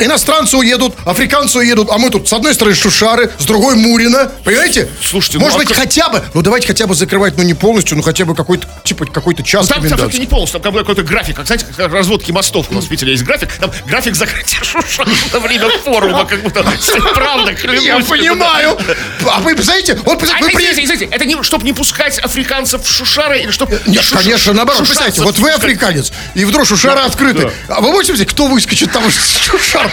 [0.00, 4.30] иностранцы уедут, африканцы уедут, а мы тут с одной стороны Шушары, с другой Мурина.
[4.44, 4.88] Понимаете?
[5.02, 7.54] Слушайте, ну, Может а быть, как- хотя бы, ну давайте хотя бы закрывать, ну не
[7.54, 10.20] полностью, ну хотя бы какой-то, типа, какой-то час Там, там комендантский.
[10.20, 13.24] не полностью, там какой-то график, как, знаете, как разводки мостов у нас в Питере есть
[13.24, 16.64] график, там график закрытия шушар на время форума, как будто,
[17.14, 17.84] правда, клянусь.
[17.84, 18.78] Я понимаю.
[19.30, 21.04] А вы знаете, вот А, представляете, вы приедете...
[21.06, 23.80] это не, чтобы не пускать африканцев в шушары или чтобы...
[23.86, 24.86] Нет, конечно, наоборот.
[24.86, 27.50] Представьте, вот вы африканец, и вдруг шушары открыты.
[27.68, 29.90] А вы можете взять, кто выскочит там из шушар?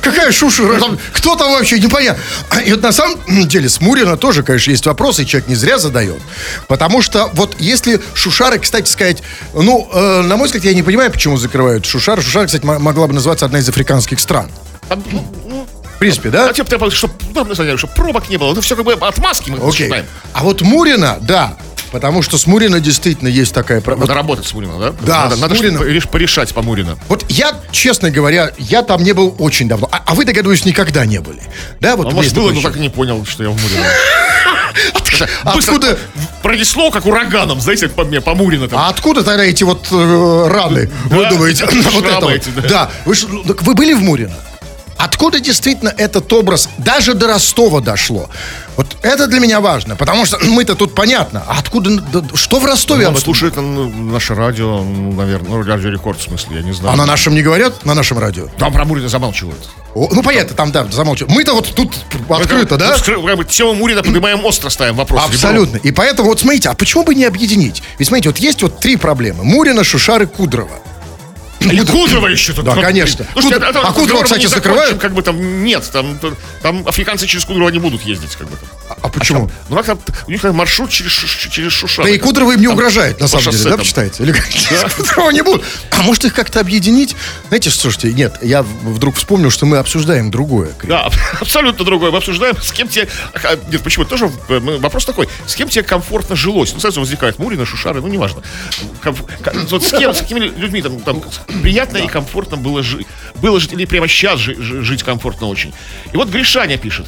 [0.00, 0.78] Какая шушера?
[0.78, 1.78] Там, кто там вообще?
[1.78, 2.22] Непонятно.
[2.64, 5.78] И вот на самом деле с Мурина тоже, конечно, есть вопросы, и человек не зря
[5.78, 6.20] задает.
[6.68, 11.10] Потому что вот если шушары, кстати сказать, ну, э, на мой взгляд, я не понимаю,
[11.10, 12.22] почему закрывают шушары.
[12.22, 14.50] Шушары, кстати, могла бы называться одна из африканских стран.
[14.88, 16.50] В принципе, да?
[16.50, 19.86] А типа, чтобы, ну, чтобы пробок не было, это все как бы отмазки мы Окей.
[19.86, 20.04] считаем.
[20.34, 21.56] А вот Мурина, да,
[21.96, 23.80] потому что с Мурина действительно есть такая...
[23.80, 24.94] про- Надо работать с Мурино, да?
[25.00, 26.98] Да, Надо, с надо пореш- порешать по Мурино.
[27.08, 29.88] Вот я, честно говоря, я там не был очень давно.
[29.90, 31.40] А, а вы, догадываюсь, никогда не были.
[31.80, 33.86] Да, вот А может было, но так и не понял, что я в Мурино.
[35.44, 35.98] Откуда,
[36.42, 38.78] Пронесло, как ураганом, знаете, по мне, по Мурино там.
[38.78, 40.90] а откуда тогда эти вот э, раны?
[41.06, 41.64] Вы Да, думаете?
[41.92, 42.90] Вот это да.
[43.06, 43.14] Ну,
[43.62, 44.34] вы были в Мурино?
[44.98, 48.30] Откуда действительно этот образ даже до Ростова дошло?
[48.76, 51.44] Вот это для меня важно, потому что мы-то тут понятно.
[51.46, 53.06] А откуда, да, что в Ростове?
[53.06, 53.24] Он об этом?
[53.24, 56.94] слушает ну, наше радио, ну, наверное, ну, радио рекорд в смысле, я не знаю.
[56.94, 57.84] А на нашем не говорят?
[57.84, 58.48] На нашем радио?
[58.58, 59.68] Там про Мурина замалчивают.
[59.94, 61.26] О, ну, понятно, там, да, замолчу.
[61.28, 61.92] Мы-то вот тут
[62.28, 62.90] открыто, да?
[62.90, 65.22] Ну, скры- как бы тему Мурина поднимаем остро, ставим вопрос.
[65.24, 65.78] Абсолютно.
[65.78, 67.82] И поэтому, вот смотрите, а почему бы не объединить?
[67.98, 69.44] Ведь смотрите, вот есть вот три проблемы.
[69.44, 70.78] Мурина, Шушары, Кудрова.
[71.72, 72.64] Или Кудрова еще тут.
[72.64, 73.26] Да, конечно.
[73.32, 74.98] Слушайте, Кудр- это- а это Кудрова, разговор мы кстати, закрывают?
[74.98, 76.18] Как бы там нет, там,
[76.62, 78.96] там африканцы через Кудрова не будут ездить, как бы там.
[79.02, 79.50] А почему?
[79.68, 82.08] Ну как там, у них там маршрут через, через Шушары.
[82.08, 83.78] Да и Кудрова им не угрожает, на самом деле, шоссе да, там.
[83.80, 84.22] почитаете?
[84.22, 84.46] Или как?
[84.96, 85.64] Кудрова не будут.
[85.90, 87.16] А может их как-то объединить?
[87.48, 90.72] Знаете, слушайте, нет, я вдруг вспомнил, что мы обсуждаем другое.
[90.84, 92.10] Да, абсолютно другое.
[92.10, 93.08] Мы обсуждаем, с кем тебе...
[93.34, 94.04] а, Нет, почему?
[94.04, 95.28] Тоже э, вопрос такой.
[95.46, 96.72] С кем тебе комфортно жилось?
[96.74, 98.42] Ну, сразу возникает Мурина, Шушары, ну, неважно.
[99.70, 101.22] Вот с кем, с какими людьми там, там
[101.56, 103.06] приятно и комфортно было жить.
[103.36, 105.72] Было жить, или прямо сейчас жи- жи- жить комфортно очень.
[106.12, 107.06] И вот Гришаня пишет.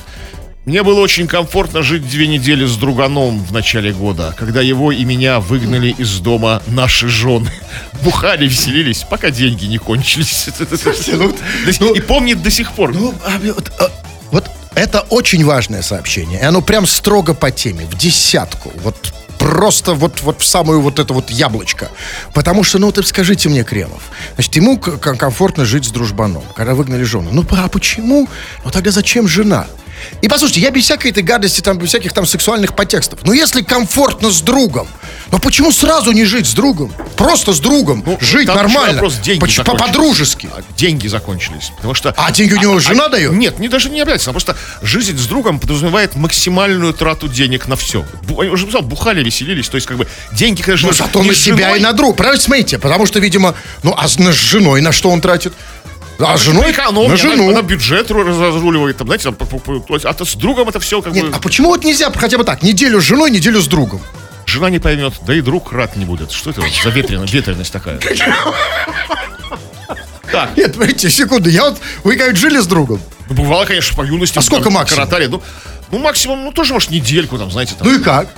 [0.65, 5.03] Мне было очень комфортно жить две недели с друганом в начале года, когда его и
[5.05, 7.51] меня выгнали из дома наши жены.
[8.03, 10.49] Бухали, веселились, пока деньги не кончились.
[11.81, 12.95] ну- И помнит до сих пор.
[12.95, 13.91] Ну, а, вот, а,
[14.31, 16.41] вот это очень важное сообщение.
[16.41, 18.71] И оно прям строго по теме, в десятку.
[18.83, 21.91] Вот просто вот, вот в самую вот это вот яблочко.
[22.35, 24.03] Потому что, ну, вот скажите мне, Кремов,
[24.35, 27.31] значит, ему комфортно жить с дружбаном, когда выгнали жену.
[27.33, 28.29] Ну, а почему?
[28.65, 29.67] Ну, тогда зачем жена?
[30.23, 33.21] И послушайте, я без всякой этой гадости, там, без всяких там сексуальных подтекстов.
[33.25, 34.89] Но если комфортно с другом,
[35.31, 36.93] ну почему сразу не жить с другом?
[37.17, 38.05] Просто с другом.
[38.21, 39.03] жить Ну, еще нормально.
[39.23, 39.81] деньги Поч- закончились.
[39.81, 40.49] По-подружески.
[40.57, 41.73] А Деньги закончились.
[41.77, 42.15] Потому что...
[42.17, 43.33] А деньги у него жена дает?
[43.33, 44.33] Нет, не, даже не обязательно.
[44.33, 48.05] Просто жить с другом подразумевает максимальную трату денег на все.
[48.23, 49.69] Бу- я уже сказал, бухали, веселились.
[49.69, 52.17] То есть, как бы, деньги, когда Ну, зато на себя женой, и на друг.
[52.17, 52.79] Правильно смотрите?
[52.79, 55.53] Потому что, видимо, ну, а на- с женой на что он тратит?
[56.19, 56.73] А с женой?
[56.73, 57.45] экономия, на жену.
[57.49, 60.81] Она, она бюджет раз- разруливает, там, знаете, там, то есть, а то с другом это
[60.81, 61.37] все как Нет, бы...
[61.37, 62.63] а почему вот нельзя хотя бы так?
[62.63, 64.01] Неделю с женой, неделю с другом.
[64.47, 66.33] Жена не поймет, да и друг рад не будет.
[66.33, 68.01] Что это за ветренность, ветренность такая?
[70.31, 71.49] Так, Нет, смотрите, секунду.
[71.49, 73.01] Я вот, вы как жили с другом.
[73.31, 74.39] ну, бывало, конечно, по юности.
[74.39, 75.05] А сколько максимум?
[75.07, 75.27] коротали.
[75.27, 75.43] Ну,
[75.91, 77.89] ну, максимум, ну, тоже, может, недельку, там, знаете, там.
[77.89, 78.29] Ну и как?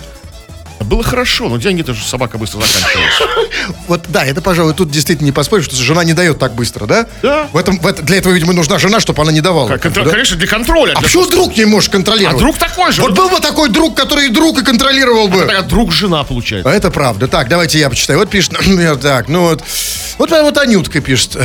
[0.85, 3.51] Было хорошо, но деньги-то же собака быстро заканчивалась.
[3.89, 7.07] Вот да, это, пожалуй, тут действительно не поспоришь, что жена не дает так быстро, да?
[7.23, 7.49] Да.
[7.53, 9.69] В этом, в это- для этого, видимо, нужна жена, чтобы она не давала.
[9.69, 10.11] Как контр- Да?
[10.11, 10.93] Конечно, для контроля.
[10.93, 12.39] А для- почему друг не можешь А контролировать?
[12.39, 13.03] друг такой же.
[13.03, 15.41] Вот был бы такой друг, который и друг, и контролировал бы.
[15.41, 16.71] Тогда друг-жена получается.
[16.71, 17.29] А Это правда.
[17.29, 18.19] Так, давайте я почитаю.
[18.21, 19.63] Вот пишет, например, так, ну вот,
[20.19, 21.37] вот, вот Анютка пишет,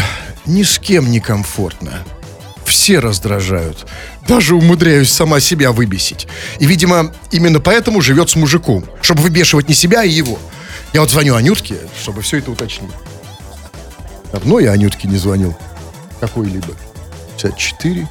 [0.46, 2.04] ни с кем не комфортно.
[2.66, 3.86] Все раздражают.
[4.28, 6.28] Даже умудряюсь сама себя выбесить.
[6.60, 8.84] И, видимо, именно поэтому живет с мужиком.
[9.02, 10.40] Чтобы выбешивать не себя, а его.
[10.94, 12.92] Я вот звоню Анютке, чтобы все это уточнить.
[14.32, 15.56] Давно я Анютке не звонил.
[16.20, 16.68] Какой-либо.
[17.38, 18.08] 54.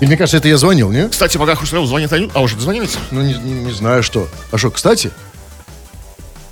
[0.00, 1.08] И мне кажется, это я звонил, не?
[1.08, 2.30] Кстати, пока Хрусталев звонит Анют...
[2.34, 2.96] А, уже дозвонились?
[3.10, 4.28] Ну, не, не- знаю, что.
[4.52, 5.10] А что, кстати?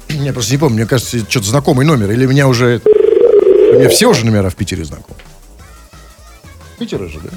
[0.09, 2.11] Я просто не помню, мне кажется, что-то знакомый номер.
[2.11, 2.81] Или меня уже...
[2.85, 5.19] У меня все уже номера в Питере знакомы.
[6.79, 7.31] Питера же, да?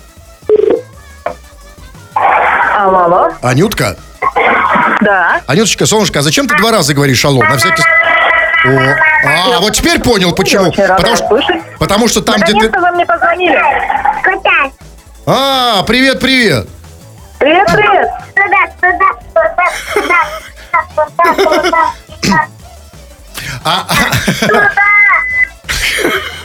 [2.77, 3.29] Алло, алло.
[3.41, 3.97] Анютка?
[5.01, 5.41] Да.
[5.47, 7.43] Анюточка, солнышко, а зачем ты два раза говоришь алло?
[7.43, 7.83] На всякий...
[8.65, 10.71] О, а, вот теперь понял, почему.
[10.71, 11.61] Потому что, слышать.
[11.79, 12.79] потому что там, где ты...
[12.79, 13.61] Вы мне позвонили.
[15.25, 16.67] А, привет, привет.
[17.39, 18.09] Привет, привет.
[23.63, 23.87] А,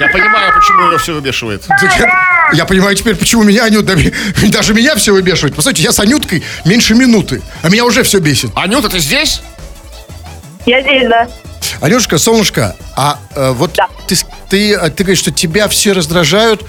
[0.00, 1.64] Я понимаю, почему ее все выбешивает.
[1.82, 3.94] Я, я понимаю теперь, почему меня Анют, да,
[4.50, 5.54] даже меня все выбешивает.
[5.56, 8.50] Посмотрите, я с Анюткой меньше минуты, а меня уже все бесит.
[8.54, 9.40] Анюта, ты здесь?
[10.66, 11.28] Я здесь, да.
[11.80, 13.88] Анюшка, солнышко, а э, вот Да.
[14.06, 16.62] ты, с- ты, э, ты говоришь, что тебя все раздражают,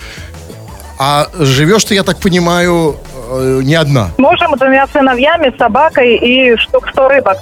[0.98, 2.98] а живешь ты, я так понимаю,
[3.32, 4.12] э, не одна.
[4.18, 7.38] Мужем, двумя сыновьями, собакой и штук 100 рыбок.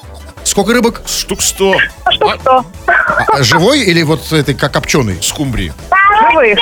[0.47, 1.01] Сколько рыбок?
[1.05, 1.73] Штук сто.
[2.05, 2.65] Ну, штук А, 100.
[3.33, 5.21] А, живой или вот этой, как копченый?
[5.21, 5.73] скумбрии.
[6.31, 6.57] Живых.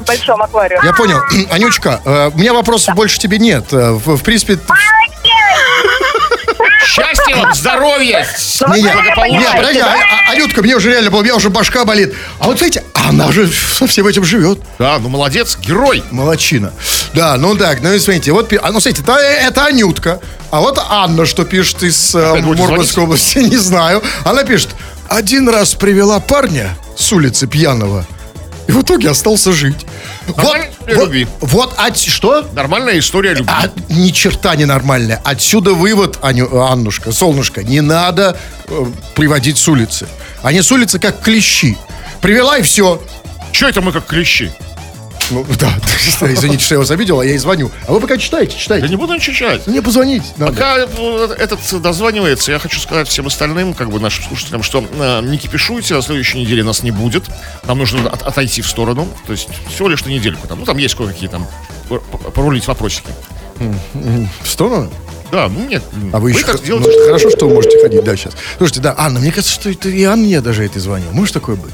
[0.00, 0.82] В большом аквариуме.
[0.84, 1.20] Я понял.
[1.50, 3.72] Анючка, э, у меня вопросов больше тебе нет.
[3.72, 4.62] Э, В, в принципе, т-
[6.86, 8.26] Счастья вам, здоровья!
[8.60, 9.94] Ну, не, не, понимаете, подожди, да?
[9.94, 12.14] а- а- Анютка, мне уже реально было, у меня уже башка болит.
[12.38, 14.60] А вот смотрите, она же со всем этим живет.
[14.78, 16.04] Да, ну молодец, герой.
[16.10, 16.72] Молодчина.
[17.14, 20.20] Да, ну так, ну и смотрите, вот, пи- а, ну смотрите, это, это Анютка.
[20.54, 24.00] А вот Анна, что пишет из э, Мурманской области, не знаю.
[24.24, 24.68] Она пишет,
[25.08, 28.06] один раз привела парня с улицы пьяного,
[28.68, 29.84] и в итоге остался жить.
[30.28, 31.26] Вот, Нормальная история вот, любви.
[31.40, 32.46] вот от- что?
[32.52, 33.52] Нормальная история любви.
[33.52, 35.20] А, ни черта не нормальная.
[35.24, 38.38] Отсюда вывод, Аню, Аннушка, солнышко, не надо
[38.68, 38.84] э,
[39.16, 40.06] приводить с улицы.
[40.44, 41.76] Они с улицы как клещи.
[42.20, 43.02] Привела и все.
[43.50, 44.52] Че это мы как клещи?
[45.30, 45.72] Ну, да,
[46.20, 47.70] извините, что я вас обидел, а я и звоню.
[47.88, 49.66] А вы пока читайте, Я не буду ничего читать.
[49.66, 50.52] Мне позвонить надо.
[50.52, 55.20] Пока э, этот дозванивается, я хочу сказать всем остальным, как бы нашим слушателям, что э,
[55.22, 57.24] не кипишуйте, на следующей неделе нас не будет.
[57.64, 59.08] Нам нужно от- отойти в сторону.
[59.26, 60.46] То есть всего лишь на недельку.
[60.46, 61.46] Там, ну, там есть кое-какие там
[62.34, 63.08] порулить вопросики.
[63.58, 64.90] В сторону?
[65.32, 65.82] Да, ну нет.
[66.12, 66.44] А вы, еще...
[66.44, 66.90] так х- делаете.
[66.98, 68.34] ну, хорошо, что вы можете ходить, да, сейчас.
[68.58, 71.08] Слушайте, да, Анна, мне кажется, что это и Анне даже это звонил.
[71.12, 71.72] Может такое быть?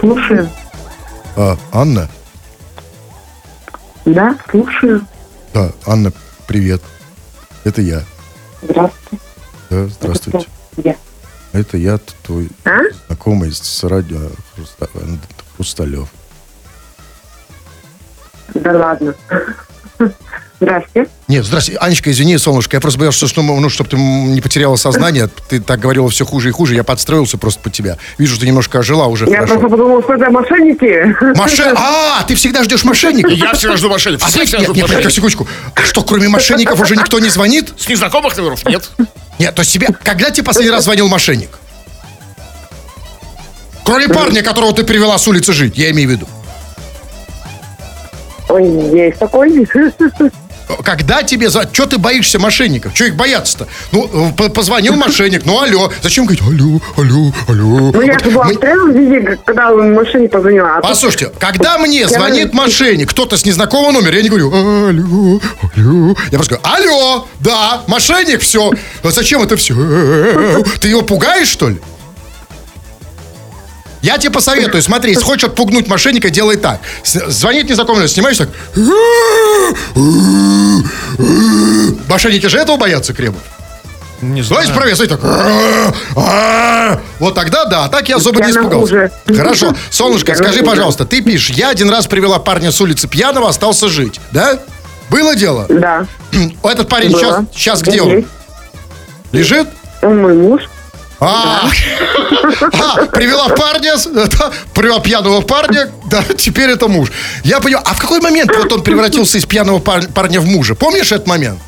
[0.00, 0.50] Слушаю.
[1.36, 2.08] А, Анна?
[4.04, 5.06] Да, слушаю.
[5.52, 6.12] Да, Анна,
[6.46, 6.82] привет.
[7.64, 8.02] Это я.
[8.62, 9.24] Здравствуйте.
[9.70, 10.48] Да, здравствуйте.
[11.52, 12.78] Это я, т- твой А?
[13.06, 14.18] знакомый с радио
[14.56, 14.88] Хруста-
[15.56, 16.08] Хрусталев.
[18.54, 19.14] Да ладно.
[20.64, 21.06] Здрасте.
[21.28, 21.76] Нет, здрасте.
[21.76, 25.28] Анечка, извини, солнышко, я просто боялся, что, ну, чтобы ты не потеряла сознание.
[25.48, 27.98] Ты так говорила все хуже и хуже, я подстроился просто под тебя.
[28.18, 29.54] Вижу, что немножко ожила уже Я хорошо.
[29.54, 31.36] просто подумала, что это мошенники.
[31.36, 31.76] Мошен...
[31.84, 33.32] А, ты всегда ждешь мошенников?
[33.32, 34.26] Я всегда жду мошенников.
[34.26, 35.12] А ты- всегда нет, ждут нет, мошенников.
[35.12, 35.48] секундочку.
[35.74, 37.72] А что, кроме мошенников уже никто не звонит?
[37.76, 38.90] С незнакомых номеров нет.
[39.38, 39.88] Нет, то есть тебе...
[40.02, 41.50] Когда тебе последний раз звонил мошенник?
[43.84, 46.28] Кроме парня, которого ты привела с улицы жить, я имею в виду.
[48.48, 48.64] Ой,
[48.96, 49.50] есть такой.
[50.84, 51.50] Когда тебе...
[51.50, 52.94] Что ты боишься мошенников?
[52.94, 53.66] Что их бояться-то?
[53.92, 55.90] Ну, п- позвонил мошенник, ну, алло.
[56.02, 57.92] Зачем говорить алло, алло, алло?
[57.92, 60.68] Ну, я же была мы- в трезвом виде, когда мошенник позвонила.
[60.76, 64.52] А тут Послушайте, когда мне звонит Я- мошенник, кто-то с незнакомого номера, я не говорю,
[64.52, 65.40] алло,
[65.76, 66.16] алло.
[66.30, 68.70] Я просто говорю, алло, да, мошенник, все.
[69.02, 69.74] А зачем это все?
[70.80, 71.76] Ты его пугаешь, что ли?
[74.04, 76.78] Я тебе посоветую, смотри, если хочешь отпугнуть мошенника, делай так.
[77.02, 78.50] С- Звонит незнакомый, снимаешь так.
[82.06, 83.40] Мошенники же этого боятся, Кремов.
[84.20, 87.00] Не Давайте проверь, смотри, так.
[87.18, 89.10] Вот тогда да, а так я особо не Я испугался.
[89.26, 89.72] Хорошо.
[89.88, 93.88] Солнышко, Я скажи, пожалуйста, ты пишешь, я один раз привела парня с улицы пьяного, остался
[93.88, 94.58] жить, да?
[95.08, 95.64] Было дело?
[95.70, 96.06] Да.
[96.62, 97.20] Этот парень Было.
[97.20, 98.26] сейчас, сейчас где он?
[99.32, 99.66] Лежит?
[100.02, 100.62] Он мой муж.
[101.20, 101.62] А,
[102.72, 103.96] А, привела парня,
[104.74, 107.10] привела пьяного парня, да, теперь это муж.
[107.44, 110.74] Я понимаю, а в какой момент вот он превратился из пьяного пар- парня в мужа?
[110.74, 111.58] Помнишь этот момент?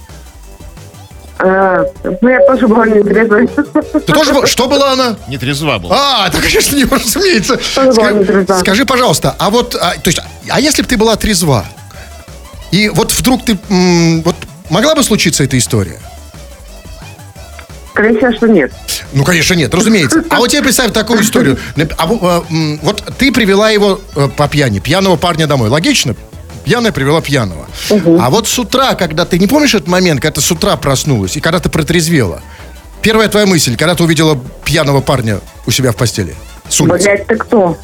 [1.39, 1.85] А,
[2.21, 3.47] ну, я тоже была нетрезвой.
[3.49, 4.33] Ты тоже...
[4.33, 5.17] был- Что была она?
[5.29, 6.25] Не трезва была.
[6.25, 7.57] А, это, конечно, не разумеется.
[7.75, 8.59] Тоже была Ска- не трезва.
[8.61, 11.65] Скажи, пожалуйста, а вот, а, то есть, а если бы ты была трезва,
[12.71, 14.35] и вот вдруг ты, м, вот
[14.71, 16.01] могла бы случиться эта история?
[17.97, 18.73] Скорее всего, что нет.
[19.15, 20.23] Ну, конечно, нет, разумеется.
[20.29, 21.59] А вот тебе представь такую историю.
[21.97, 22.07] А
[22.51, 25.71] м, вот ты привела его э, по пьяни, пьяного парня домой.
[25.71, 26.15] Логично?
[26.67, 27.67] Пьяная привела пьяного.
[28.21, 31.39] А вот с утра, когда ты не помнишь этот момент, когда ты с утра проснулась
[31.39, 32.43] и когда ты протрезвела,
[33.01, 36.35] первая твоя мысль, когда ты увидела пьяного парня у себя в постели?
[36.69, 37.03] С улицы.
[37.05, 37.79] Блять, ты кто?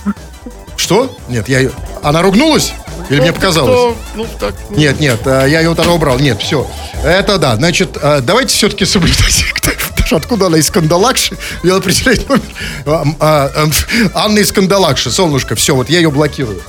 [0.77, 1.17] Что?
[1.31, 1.71] Нет, я ее...
[2.03, 2.75] Она ругнулась?
[3.09, 3.71] Или мне показалось?
[3.71, 3.97] Кто?
[4.17, 4.55] Ну, так.
[4.69, 6.19] Нет, нет, а, я ее тогда убрал.
[6.19, 6.67] Нет, все.
[7.03, 7.57] Это да.
[7.57, 9.45] Значит, давайте все-таки соблюдать.
[10.13, 11.39] Даже откуда она из Кандалакши?
[11.63, 12.43] Я определять номер.
[12.85, 13.73] А, а, ам,
[14.13, 15.11] Анна из Кандалакши.
[15.11, 16.61] Солнышко, все, вот я ее блокирую.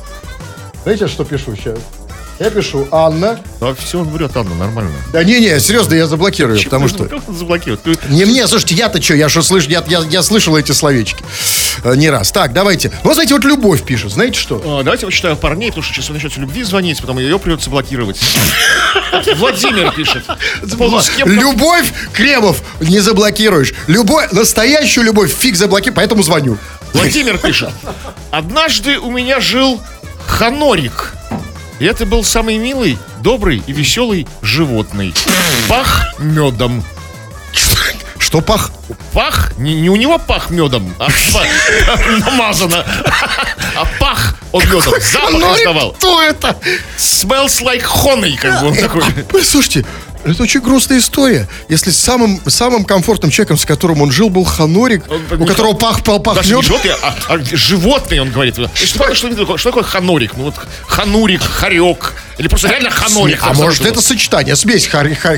[0.83, 1.77] Знаете, что пишу сейчас?
[2.39, 3.39] Я пишу Анна.
[3.61, 4.91] Да, все, он врет, Анна, нормально.
[5.11, 7.05] Да не-не, серьезно, я заблокирую, потому что...
[7.05, 7.81] Как он заблокирует?
[7.83, 11.23] Ты- Не мне, слушайте, я-то что, я что слышу, я, я, я слышал эти словечки
[11.83, 12.31] э, не раз.
[12.31, 12.91] Так, давайте.
[13.03, 14.61] Ну, знаете, вот любовь пишет, знаете что?
[14.65, 18.19] А, Давайте почитаю парней, потому что сейчас вы начнете любви звонить, потом ее придется блокировать.
[19.37, 20.23] Владимир пишет.
[21.25, 23.73] Любовь, Кремов, не заблокируешь.
[23.87, 26.57] Любовь, настоящую любовь фиг заблокируешь, поэтому звоню.
[26.93, 27.69] Владимир пишет.
[28.31, 29.79] Однажды у меня жил
[30.27, 31.13] ханорик.
[31.79, 35.13] И это был самый милый, добрый и веселый животный.
[35.67, 36.83] Пах медом.
[38.17, 38.71] Что пах?
[39.11, 42.83] Пах, не, не у него пах медом, а па- намазано.
[43.75, 45.91] А пах он медом, запах издавал.
[45.91, 46.57] Кто это?
[46.97, 49.03] Smells like honey, как бы он такой.
[49.33, 49.85] Ой, Слушайте,
[50.25, 51.47] это очень грустная история.
[51.69, 56.03] Если самым, самым комфортным человеком, с которым он жил, был Ханорик, Он у которого пах,
[56.03, 56.65] пах, пах Даже не мед.
[56.65, 58.55] животный, а, а животный, он говорит.
[58.73, 60.31] Что, что, такое- что такое ханорик?
[60.37, 60.55] Ну вот
[60.87, 62.13] ханурик, хорек.
[62.37, 63.39] Или просто реально ханорик.
[63.41, 65.37] А может, это сочетание, смесь хорька и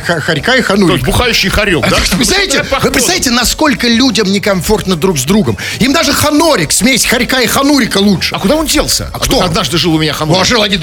[0.62, 1.97] То есть бухающий хорек, да?
[2.12, 5.58] Вы представляете, вы представляете, насколько людям некомфортно друг с другом?
[5.79, 8.36] Им даже ханорик, смесь хорька и ханурика лучше.
[8.36, 9.10] А куда он делся?
[9.13, 9.41] А кто?
[9.41, 10.38] Однажды жил у меня ханурик.
[10.38, 10.79] Ну, а жил они,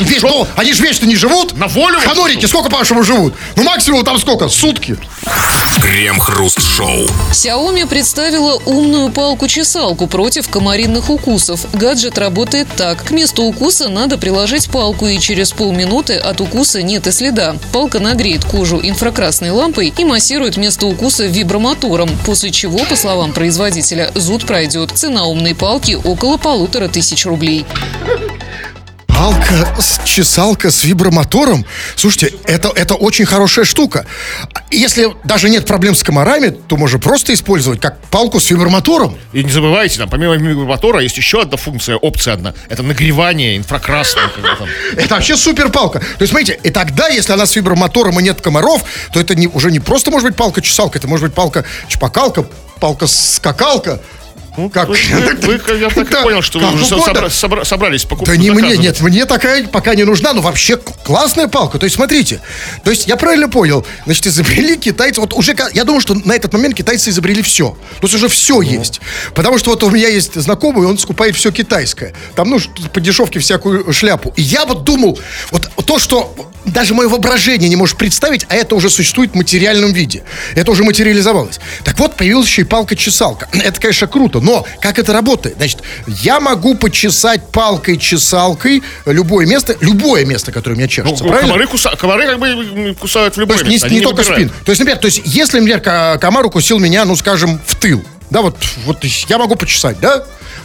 [0.57, 1.57] они же вечно не живут.
[1.57, 3.35] На волю Ханурики сколько, по-вашему, живут?
[3.57, 4.49] Ну, максимум там сколько?
[4.49, 4.97] Сутки.
[5.83, 7.09] Крем-хруст-шоу.
[7.33, 11.67] Xiaomi представила умную палку-чесалку против комаринных укусов.
[11.73, 13.03] Гаджет работает так.
[13.03, 17.57] К месту укуса надо приложить палку, и через полминуты от укуса нет и следа.
[17.73, 24.13] Палка нагреет кожу инфракрасной лампой и массирует место укуса вибромотором, после чего, по словам производителя,
[24.15, 24.93] зуд пройдет.
[24.95, 27.67] Цена умной палки около полутора тысяч рублей.
[29.17, 31.65] Палка, с- чесалка с вибромотором.
[31.97, 34.05] Слушайте, это, это очень хорошая штука.
[34.71, 39.17] Если даже нет проблем с комарами, то можно просто использовать как палку с вибромотором.
[39.33, 42.55] И не забывайте, там, помимо мотора, есть еще одна функция, опция одна.
[42.69, 44.25] Это нагревание инфракрасное.
[44.97, 46.01] Это вообще супер палка.
[46.01, 49.47] То есть, смотрите, и тогда, если она с вибромотором и нет комаров, то это не,
[49.47, 52.47] уже не просто может быть палка-чесалка, это может быть палка-чпокалка,
[52.81, 54.01] палка-скакалка.
[54.57, 54.89] Ну, как?
[54.89, 58.37] Вы, вы- вы- я так и понял, что вы уже собра- собра- собрались покупать.
[58.37, 61.79] Да не мне, нет, мне такая пока не нужна, но вообще классная палка.
[61.79, 62.41] То есть, смотрите,
[62.85, 66.53] то есть я правильно понял, значит, изобрели китайцы, вот уже, я думаю, что на этот
[66.53, 67.71] момент китайцы изобрели все.
[68.01, 69.01] То есть уже все есть.
[69.35, 72.13] Потому что вот у меня есть знакомый, он скупает все китайское.
[72.35, 72.59] Там, ну,
[72.93, 74.33] по дешевке всякую шляпу.
[74.37, 75.19] И я вот думал,
[75.51, 76.35] вот то, что
[76.65, 80.23] даже мое воображение не может представить, а это уже существует в материальном виде.
[80.55, 81.59] Это уже материализовалось.
[81.85, 83.49] Так вот, появилась еще и палка-чесалка.
[83.65, 85.57] Это, конечно, круто, но как это работает?
[85.57, 91.49] Значит, я могу почесать палкой-чесалкой любое место, любое место, которое у меня Ну, чешется, правильно?
[91.53, 93.89] комары, куса- комары как бы кусают в То любое есть не, место.
[93.89, 94.51] не они только выбирают.
[94.53, 94.65] спин.
[94.65, 95.81] То есть, например, то есть, если, например,
[96.19, 100.25] комар укусил меня, ну, скажем, в тыл, да, вот, вот я могу почесать, да?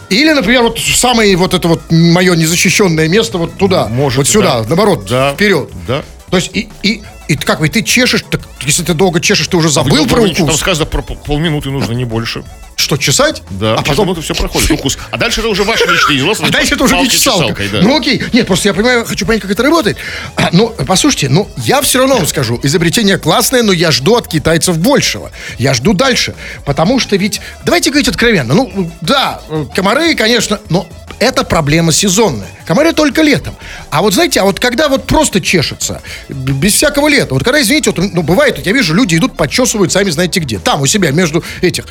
[0.10, 4.62] Или, например, вот самое вот это вот мое незащищенное место вот туда, Может, вот сюда,
[4.62, 4.68] да.
[4.70, 5.34] наоборот, Да.
[5.34, 5.70] вперед.
[5.88, 6.04] Да.
[6.32, 9.58] То есть и, и, и как и ты чешешь, так если ты долго чешешь, ты
[9.58, 10.60] уже забыл Вы про думаете, Там укус.
[10.60, 12.44] сказано про пол- полминуты нужно, не больше.
[12.76, 13.42] Что, чесать?
[13.50, 14.14] Да, А потом...
[14.22, 14.98] все проходит, укус.
[15.10, 16.36] А дальше это уже ваши личные дела.
[16.40, 17.64] А дальше это уже не чесалка.
[17.72, 17.82] да.
[17.82, 18.22] Ну окей.
[18.34, 19.98] Нет, просто я понимаю, хочу понять, как это работает.
[20.36, 24.28] А, ну, послушайте, ну, я все равно вам скажу, изобретение классное, но я жду от
[24.28, 25.32] китайцев большего.
[25.58, 26.36] Я жду дальше.
[26.66, 30.88] Потому что ведь, давайте говорить откровенно, ну, да, э, комары, конечно, но
[31.20, 32.48] это проблема сезонная.
[32.68, 33.56] Комары только летом.
[33.90, 37.92] А вот знаете, а вот когда вот просто чешется, без всякого лета, вот когда, извините,
[37.92, 40.60] вот, ну, бывает, вот я вижу, люди идут, подчесывают, сами знаете где.
[40.60, 41.86] Там, у себя, между этих.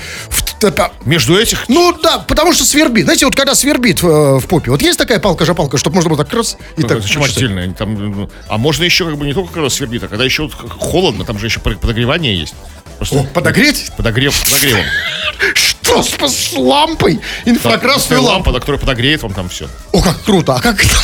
[1.04, 3.04] Между этих ну да, потому что свербит.
[3.04, 6.32] Знаете, вот когда свербит в, в попе, вот есть такая палка-жапалка, чтобы можно было так
[6.34, 7.02] раз и Ну, так...
[7.02, 7.72] Зачем отдельно?
[7.74, 10.52] Там, ну, а можно еще как бы не только когда свербит, а когда еще вот
[10.54, 12.54] холодно, там же еще под- подогревание есть.
[12.98, 13.92] Просто О, подогреть?
[13.96, 14.84] Подогрев, подогревом.
[15.86, 17.20] Что с, лампой?
[17.44, 18.60] Инфракрасную лампа, лампу.
[18.60, 19.68] которая подогреет вам там все.
[19.92, 20.54] О, как круто.
[20.54, 20.94] А как это?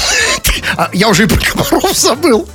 [0.77, 2.49] А, я уже и про комаров забыл.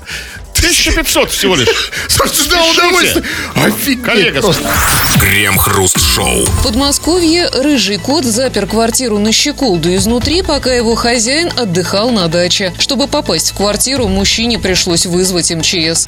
[0.58, 1.92] 1500 всего лишь.
[2.08, 3.24] Слушайте, да, удовольствие.
[3.56, 4.70] Офигеть Коллега, просто.
[5.20, 6.46] Крем-хруст-шоу.
[6.46, 12.74] В Подмосковье рыжий кот запер квартиру на щеколду изнутри, пока его хозяин отдыхал на даче.
[12.80, 16.08] Чтобы попасть в квартиру, мужчине пришлось вызвать МЧС.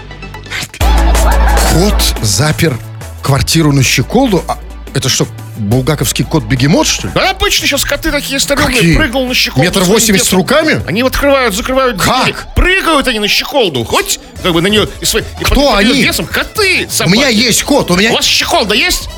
[1.74, 2.78] Кот запер
[3.22, 4.43] квартиру на щеколду.
[4.47, 4.57] А
[4.93, 5.27] это что,
[5.57, 7.13] булгаковский кот-бегемот, что ли?
[7.13, 8.95] Да, обычно сейчас коты такие здоровые, Какие?
[8.95, 9.63] прыгнул на щеколду.
[9.63, 10.81] Метр восемьдесят с руками?
[10.87, 12.23] Они открывают, закрывают Как?
[12.23, 12.37] двери.
[12.55, 13.83] Прыгают они на щеколду.
[13.83, 14.87] Хоть как бы на нее...
[15.01, 16.01] И и Кто под- они?
[16.01, 17.15] весом коты, У собаки.
[17.15, 18.11] меня есть кот, у меня...
[18.11, 19.09] У вас щеколда есть?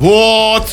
[0.00, 0.68] Вот.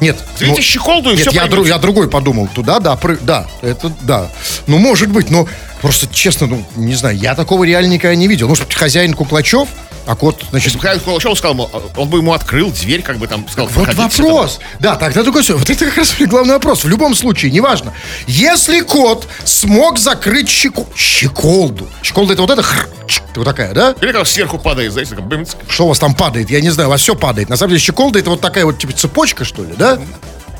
[0.00, 0.16] Нет.
[0.38, 2.48] Берите ну, щеколду и Нет, все я, дру- я другой подумал.
[2.54, 4.28] Туда, да, пры- да, это да.
[4.66, 5.48] Ну, может быть, но
[5.80, 8.48] просто честно, ну, не знаю, я такого реально никогда не видел.
[8.48, 9.68] Ну, что хозяин Куклачев,
[10.06, 13.26] а кот, значит, Если Михаил Кулачев сказал, ему, он бы ему открыл дверь, как бы
[13.26, 14.60] там сказал, Вот «Проходите вопрос.
[14.78, 15.56] Да, тогда такой все.
[15.56, 16.84] Вот это как раз главный вопрос.
[16.84, 17.92] В любом случае, неважно.
[18.28, 20.86] Если кот смог закрыть щеку...
[20.94, 21.88] щеколду.
[22.02, 23.94] Щеколда это вот это хр, чик, вот такая, да?
[23.94, 24.02] там».
[24.02, 25.24] Или как сверху падает, знаете, как.
[25.68, 26.50] Что у вас там падает?
[26.50, 27.48] Я не знаю, у вас все падает.
[27.48, 29.98] На самом деле щеколда это вот такая вот типа цепочка, что ли, да?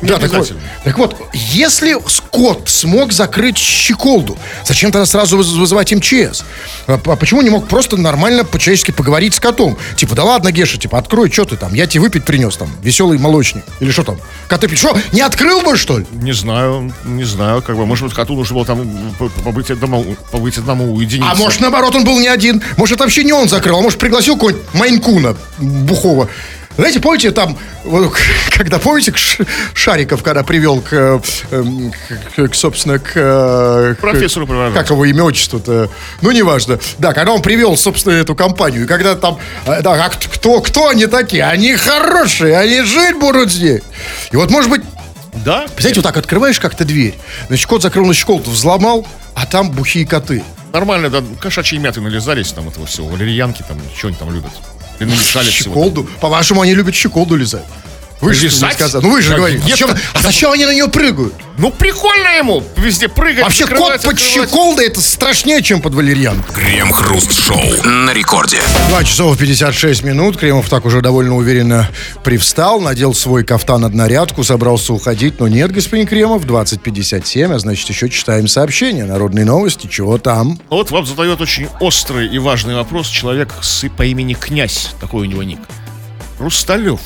[0.02, 0.52] Да, так вот,
[0.84, 6.44] так вот, если с- кот смог закрыть щеколду, зачем тогда сразу выз- вызывать МЧС?
[6.86, 9.78] А, а почему не мог просто нормально по-человечески поговорить с котом?
[9.96, 11.72] Типа, да ладно, Геша, типа, открой, что ты там?
[11.72, 13.64] Я тебе выпить принес там, веселый молочник.
[13.80, 14.18] Или что там?
[14.48, 16.06] Коты пишут, что, не открыл бы, что ли?
[16.12, 20.16] Не знаю, не знаю, как бы, может быть, коту нужно было там п- побыть одному,
[20.30, 21.32] побыть одному уединиться.
[21.32, 22.62] А может, наоборот, он был не один.
[22.76, 26.28] Может, это вообще не он закрыл, а может, пригласил какого-нибудь Майнкуна бухого.
[26.76, 27.58] Знаете, помните, там,
[28.50, 29.16] когда, помните, к
[29.74, 31.20] Шариков, когда привел к, э,
[31.50, 31.92] эм,
[32.36, 33.12] к- к, собственно, к...
[33.14, 34.80] э, к- Профессору Проворожскому.
[34.82, 35.90] Как его имя, отчество-то?
[36.20, 36.78] Ну, неважно.
[36.98, 40.88] Да, когда он привел, собственно, эту компанию, и когда там, э, да, а кто, кто
[40.88, 41.44] они такие?
[41.44, 43.82] Они хорошие, они жить будут здесь.
[44.32, 44.82] И вот, может быть,
[45.44, 45.62] Да?
[45.62, 47.14] представляете, вот так открываешь как-то дверь,
[47.48, 50.42] значит, кот закрыл на щеколду, взломал, а там бухие коты.
[50.72, 54.50] Нормально, да, кошачьи мяты налезались, там этого всего, валерьянки, там, что они там любят.
[55.00, 55.50] И намешали.
[55.50, 56.08] Щеколду.
[56.20, 57.64] По-вашему, они любят щеколду лизать.
[58.20, 59.02] Вы же сказали.
[59.02, 59.62] Ну вы же говорите.
[59.66, 59.88] детство.
[59.88, 61.34] Зачем- а зачем они на нее прыгают?
[61.58, 66.52] Ну, прикольно ему везде прыгать, Вообще кот под щеколдой это страшнее, чем под валерьянку.
[66.52, 68.60] Крем-хруст-шоу на рекорде.
[68.88, 70.36] 2 часов 56 минут.
[70.36, 71.88] Кремов так уже довольно уверенно
[72.24, 75.40] привстал, надел свой кафтан однорядку, собрался уходить.
[75.40, 79.04] Но нет, господин Кремов, 20.57, а значит еще читаем сообщения.
[79.04, 80.58] Народные новости, чего там?
[80.68, 85.24] Вот вам задает очень острый и важный вопрос человек с, по имени Князь, такой у
[85.24, 85.60] него ник.
[86.38, 87.00] Русталев,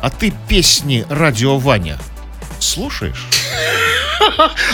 [0.00, 1.98] а ты песни Радио Ваня
[2.58, 3.26] слушаешь?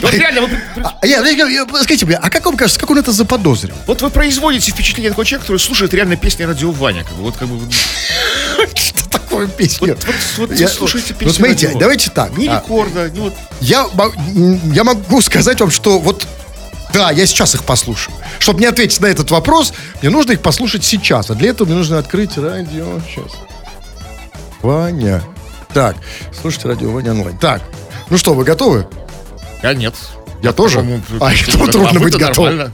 [0.03, 0.49] Вот реально,
[0.83, 3.75] А, скажите мне, а как вам кажется, как он это заподозрил?
[3.87, 7.05] вот вы производите впечатление такого человека, который слушает реально песни Радио Ваня.
[7.05, 7.59] Как бы, вот как бы...
[8.75, 9.95] Что такое песня?
[9.95, 10.15] Вот, вот,
[10.51, 11.81] вот Я- вы слушаете ну, песни смотрите, Радио.
[11.81, 12.37] давайте так.
[12.37, 13.35] Ни А, рекорда, ни вот...
[13.61, 13.87] Я,
[14.73, 16.27] я могу сказать вам, что вот
[16.93, 18.17] да, я сейчас их послушаю.
[18.39, 21.31] Чтобы не ответить на этот вопрос, мне нужно их послушать сейчас.
[21.31, 23.01] А для этого мне нужно открыть радио.
[23.09, 23.33] Сейчас.
[24.63, 25.23] Ваня.
[25.73, 25.97] Так,
[26.41, 27.37] слушайте радио Ваня онлайн.
[27.39, 27.63] Так,
[28.11, 28.87] ну что, вы готовы?
[29.63, 29.95] Я нет.
[30.43, 30.81] Я тоже?
[31.21, 32.57] А, это- трудно а быть готовым.
[32.57, 32.73] нормально.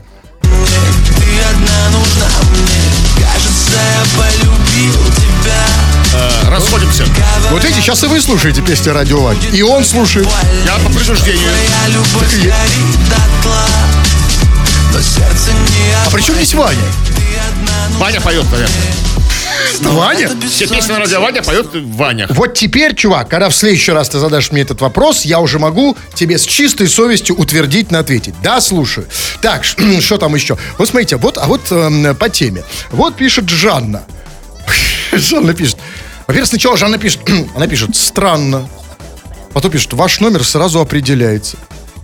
[6.14, 7.04] Э, Расходимся.
[7.50, 9.40] Вот эти сейчас и вы слушаете песни радио Ваня.
[9.52, 10.28] И он слушает.
[10.66, 11.48] Я по принуждению.
[16.06, 16.78] А при чем здесь Ваня?
[17.98, 18.76] Ваня поет, наверное.
[19.80, 20.30] Ваня?
[20.48, 22.26] Все песни на радио Ваня поет Ваня.
[22.30, 25.96] Вот теперь, чувак, когда в следующий раз ты задашь мне этот вопрос, я уже могу
[26.14, 28.34] тебе с чистой совестью утвердительно ответить.
[28.42, 29.06] Да, слушаю.
[29.40, 29.64] Так,
[30.00, 30.56] что там еще?
[30.78, 32.62] Вот смотрите, вот, а вот эм, по теме.
[32.90, 34.04] Вот пишет Жанна.
[35.12, 35.76] Жанна пишет.
[36.26, 37.20] Во-первых, сначала Жанна пишет,
[37.54, 38.68] она пишет, странно.
[39.52, 41.56] Потом пишет, ваш номер сразу определяется.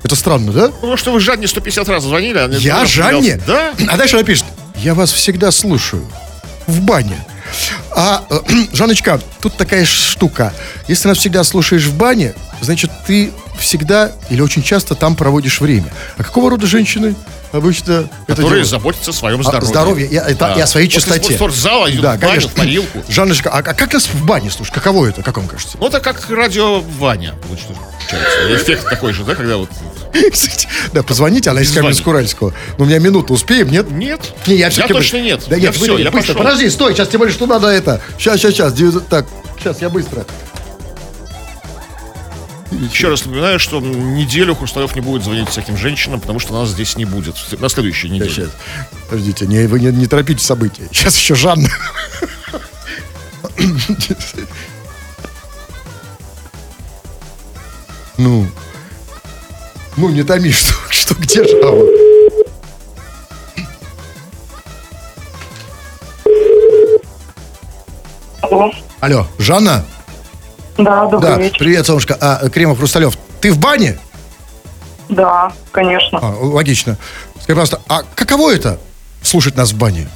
[0.03, 0.68] Это странно, да?
[0.68, 2.38] Потому что вы Жанне 150 раз звонили.
[2.38, 3.40] а Я Жанне?
[3.46, 3.72] Да?
[3.88, 4.44] А дальше она пишет,
[4.76, 6.07] я вас всегда слушаю.
[6.66, 7.24] В бане.
[7.90, 8.24] А,
[8.72, 10.53] Жанночка, тут такая штука.
[10.86, 15.92] Если нас всегда слушаешь в бане, значит, ты всегда или очень часто там проводишь время.
[16.16, 17.14] А какого рода женщины
[17.53, 18.68] обычно это Которые делают?
[18.68, 19.68] заботятся о своем О здоровье.
[19.68, 21.34] здоровье, и, это- и о своей После чистоте.
[21.34, 22.51] спортзала идут Да, в баню, конечно.
[22.51, 23.05] в парилку.
[23.09, 24.74] Жанночка, а, а как нас в бане слушать?
[24.74, 25.76] Каково это, как вам кажется?
[25.80, 27.34] Ну, это как радио Ваня.
[27.49, 28.55] Вот что получается.
[28.55, 29.70] Эффект такой же, да, когда вот...
[30.92, 31.70] Да, позвоните, она из.
[31.76, 32.53] Каменск-Уральского.
[32.78, 33.90] Ну, у меня минуту успеем, нет?
[33.90, 34.20] Нет.
[34.46, 35.42] Не, я, бы- точно нет.
[35.49, 36.34] Да я нет, все, я пошел.
[36.34, 38.01] Подожди, стой, сейчас тем более, что надо это.
[38.18, 39.03] Сейчас, сейчас, сейчас.
[39.11, 39.26] Так,
[39.59, 40.24] сейчас, я быстро.
[42.71, 46.97] Еще раз напоминаю, что неделю Хрусталев не будет звонить всяким женщинам, потому что нас здесь
[46.97, 47.35] не будет.
[47.59, 48.31] На следующей неделе.
[48.31, 48.51] Сейчас,
[49.09, 50.87] подождите, не, вы не, не торопите события.
[50.93, 51.69] Сейчас еще Жанна.
[58.19, 58.47] Ну,
[59.97, 61.85] ну не томи, что, что где жаба?
[68.43, 68.73] Алло.
[69.01, 69.85] Алло, Жанна?
[70.79, 71.59] Да, добрый Да, вечер.
[71.59, 72.16] привет, солнышко.
[72.20, 73.99] А, Кремов, Хрусталев, ты в бане?
[75.09, 76.18] Да, конечно.
[76.22, 76.97] А, логично.
[77.43, 78.79] Скажи, пожалуйста, а каково это
[79.22, 80.09] слушать нас в бане?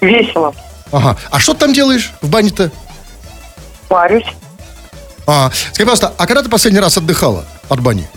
[0.00, 0.52] Весело.
[0.90, 1.16] Ага.
[1.30, 2.70] А что ты там делаешь в бане-то?
[3.88, 4.26] Парюсь.
[5.26, 8.08] А, скажи, пожалуйста, а когда ты последний раз отдыхала от бани?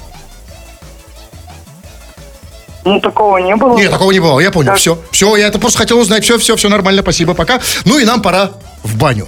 [2.83, 3.77] Ну, такого не было.
[3.77, 4.69] Нет, такого не было, я понял.
[4.71, 4.79] Так.
[4.79, 6.23] Все, все, я это просто хотел узнать.
[6.23, 7.59] Все, все, все нормально, спасибо, пока.
[7.85, 8.51] Ну и нам пора
[8.81, 9.27] в баню.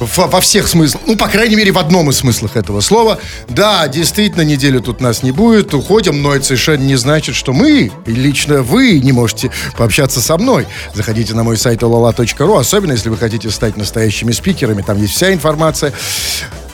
[0.00, 1.02] Во, во всех смыслах.
[1.06, 3.18] Ну, по крайней мере, в одном из смыслах этого слова.
[3.48, 5.74] Да, действительно, неделю тут нас не будет.
[5.74, 10.38] Уходим, но это совершенно не значит, что мы, и лично вы, не можете пообщаться со
[10.38, 10.66] мной.
[10.94, 14.82] Заходите на мой сайт olala.ru, особенно если вы хотите стать настоящими спикерами.
[14.82, 15.92] Там есть вся информация.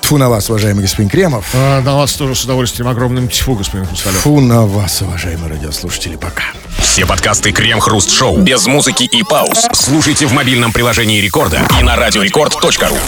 [0.04, 1.46] Тфу на вас, уважаемый господин Кремов.
[1.54, 4.18] А, на вас тоже с удовольствием огромным тьфу, господин Хрусталев.
[4.18, 6.16] Фу на вас, уважаемые радиослушатели.
[6.16, 6.44] Пока.
[6.78, 9.66] Все подкасты Крем-Хруст-Шоу без музыки и пауз.
[9.72, 12.98] Слушайте в мобильном приложении Рекорда и на радиорекорд.ру.